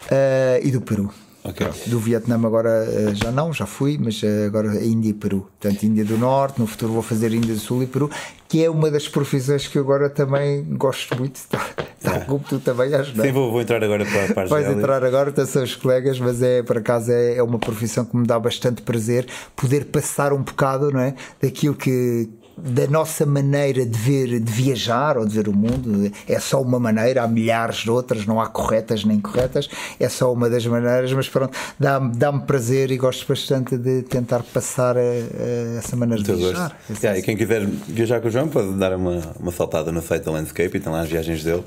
uh, 0.04 0.66
e 0.66 0.70
do 0.70 0.80
Peru. 0.80 1.12
Okay. 1.44 1.66
Do 1.86 1.98
Vietnã 1.98 2.36
agora 2.36 2.86
já 3.14 3.32
não, 3.32 3.52
já 3.52 3.66
fui, 3.66 3.98
mas 4.00 4.20
agora 4.46 4.76
é 4.76 4.84
Índia 4.84 5.10
e 5.10 5.12
Peru. 5.12 5.48
Portanto, 5.60 5.82
Índia 5.82 6.04
do 6.04 6.16
Norte, 6.16 6.60
no 6.60 6.66
futuro 6.68 6.92
vou 6.92 7.02
fazer 7.02 7.32
Índia 7.32 7.52
do 7.52 7.60
Sul 7.60 7.82
e 7.82 7.86
Peru, 7.86 8.08
que 8.48 8.64
é 8.64 8.70
uma 8.70 8.90
das 8.90 9.08
profissões 9.08 9.66
que 9.66 9.76
eu 9.76 9.82
agora 9.82 10.08
também 10.08 10.64
gosto 10.76 11.18
muito. 11.18 11.36
Está, 11.36 11.60
está 11.98 12.20
como 12.26 12.44
tu 12.48 12.60
também 12.60 12.94
ajudar. 12.94 13.24
Sim, 13.24 13.32
vou, 13.32 13.50
vou, 13.50 13.60
entrar 13.60 13.82
agora 13.82 14.04
para, 14.04 14.42
a 14.42 14.46
Vais 14.46 14.70
entrar 14.70 15.04
agora, 15.04 15.30
então 15.30 15.44
são 15.44 15.64
os 15.64 15.74
colegas, 15.74 16.20
mas 16.20 16.40
é 16.42 16.62
por 16.62 16.78
acaso 16.78 17.10
é, 17.10 17.36
é 17.36 17.42
uma 17.42 17.58
profissão 17.58 18.04
que 18.04 18.16
me 18.16 18.26
dá 18.26 18.38
bastante 18.38 18.82
prazer 18.82 19.26
poder 19.56 19.86
passar 19.86 20.32
um 20.32 20.42
bocado 20.42 20.92
não 20.92 21.00
é, 21.00 21.14
daquilo 21.40 21.74
que 21.74 22.28
da 22.56 22.86
nossa 22.86 23.24
maneira 23.24 23.86
de 23.86 23.98
ver, 23.98 24.40
de 24.40 24.52
viajar 24.52 25.16
ou 25.16 25.26
de 25.26 25.34
ver 25.34 25.48
o 25.48 25.52
mundo, 25.52 26.10
é 26.28 26.38
só 26.38 26.60
uma 26.60 26.78
maneira, 26.78 27.22
há 27.22 27.28
milhares 27.28 27.78
de 27.78 27.90
outras, 27.90 28.26
não 28.26 28.40
há 28.40 28.48
corretas 28.48 29.04
nem 29.04 29.18
incorretas, 29.18 29.68
é 29.98 30.08
só 30.08 30.32
uma 30.32 30.48
das 30.48 30.66
maneiras, 30.66 31.12
mas 31.12 31.28
pronto, 31.28 31.56
dá-me 31.78 32.14
dá 32.16 32.32
prazer 32.32 32.90
e 32.90 32.96
gosto 32.96 33.26
bastante 33.26 33.76
de 33.76 34.02
tentar 34.02 34.42
passar 34.42 34.96
a, 34.96 35.00
a 35.00 35.78
essa 35.78 35.96
maneira 35.96 36.22
de 36.22 36.32
viajar. 36.32 36.76
Yeah, 37.02 37.18
e 37.18 37.22
quem 37.22 37.36
quiser 37.36 37.66
viajar 37.66 38.20
com 38.20 38.28
o 38.28 38.30
João 38.30 38.48
pode 38.48 38.72
dar 38.74 38.96
uma, 38.96 39.20
uma 39.38 39.52
saltada 39.52 39.92
no 39.92 40.02
site 40.02 40.24
da 40.24 40.32
Landscape 40.32 40.76
e 40.76 40.80
tem 40.80 40.92
lá 40.92 41.00
as 41.00 41.08
viagens 41.08 41.44
dele. 41.44 41.62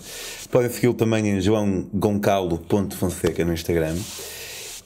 Podem 0.52 0.70
segui-lo 0.70 0.94
também 0.94 1.30
em 1.30 1.42
joãogoncalo.fonseca 1.42 3.46
no 3.46 3.54
Instagram. 3.54 3.96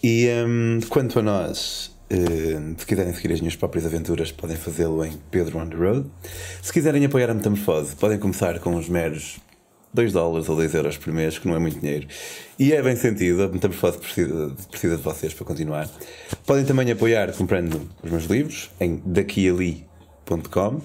E 0.02 0.30
um, 0.46 0.80
quanto 0.88 1.20
a 1.20 1.22
nós, 1.22 1.92
se 2.78 2.86
quiserem 2.86 3.13
seguir 3.13 3.34
as 3.34 3.39
minhas 3.39 3.56
próprias 3.56 3.86
aventuras, 3.86 4.32
podem 4.32 4.58
fazê-lo 4.58 5.06
em 5.06 5.13
Pedro 5.30 5.60
on 5.60 5.67
the 5.67 5.76
Road. 5.76 6.10
Se 6.62 6.74
quiserem 6.74 7.06
apoiar 7.06 7.30
a 7.30 7.34
Metamorfose, 7.34 7.95
podem 7.95 8.17
começar 8.17 8.60
com 8.60 8.76
os 8.76 8.89
meros 8.89 9.39
2 9.93 10.13
dólares 10.13 10.50
ou 10.50 10.56
2 10.56 10.74
euros 10.74 10.98
por 10.98 11.13
mês, 11.13 11.38
que 11.38 11.48
não 11.48 11.56
é 11.56 11.60
muito 11.60 11.80
dinheiro. 11.80 12.08
E 12.58 12.74
é 12.74 12.82
bem 12.82 12.95
sentido, 12.95 13.43
a 13.43 13.48
Metamorfose 13.48 13.98
precisa, 13.98 14.56
precisa 14.69 14.98
de 14.98 15.04
vocês 15.04 15.34
para 15.34 15.45
continuar. 15.45 15.89
Podem 16.45 16.65
também 16.65 16.89
apoiar 16.91 17.32
comprando 17.34 17.89
os 18.04 18.10
meus 18.10 18.26
livros 18.26 18.72
em 18.80 19.02
daquiali.com. 19.06 20.82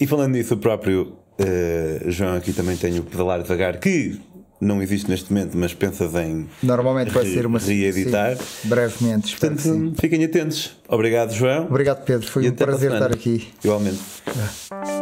E 0.00 0.06
falando 0.06 0.32
nisso, 0.32 0.54
o 0.54 0.58
próprio 0.58 1.16
uh, 1.38 2.10
João 2.10 2.36
aqui 2.36 2.52
também 2.52 2.76
tem 2.76 2.98
o 2.98 3.02
Pedalar 3.02 3.42
Devagar, 3.42 3.78
que 3.78 4.18
não 4.60 4.82
existe 4.82 5.08
neste 5.10 5.32
momento, 5.32 5.56
mas 5.56 5.74
pensas 5.74 6.14
em 6.14 6.48
Normalmente 6.62 7.10
vai 7.10 7.26
ser 7.26 7.46
uma 7.46 7.58
reeditar. 7.58 8.36
Sim, 8.36 8.68
brevemente, 8.68 9.36
Portanto, 9.36 9.60
sim. 9.60 9.94
fiquem 10.00 10.24
atentos. 10.24 10.76
Obrigado, 10.88 11.32
João. 11.32 11.64
Obrigado, 11.66 12.04
Pedro. 12.04 12.26
Foi 12.26 12.44
e 12.44 12.48
um 12.48 12.52
prazer 12.52 12.92
estar 12.92 13.12
aqui. 13.12 13.48
Igualmente. 13.62 14.00
É. 14.26 14.95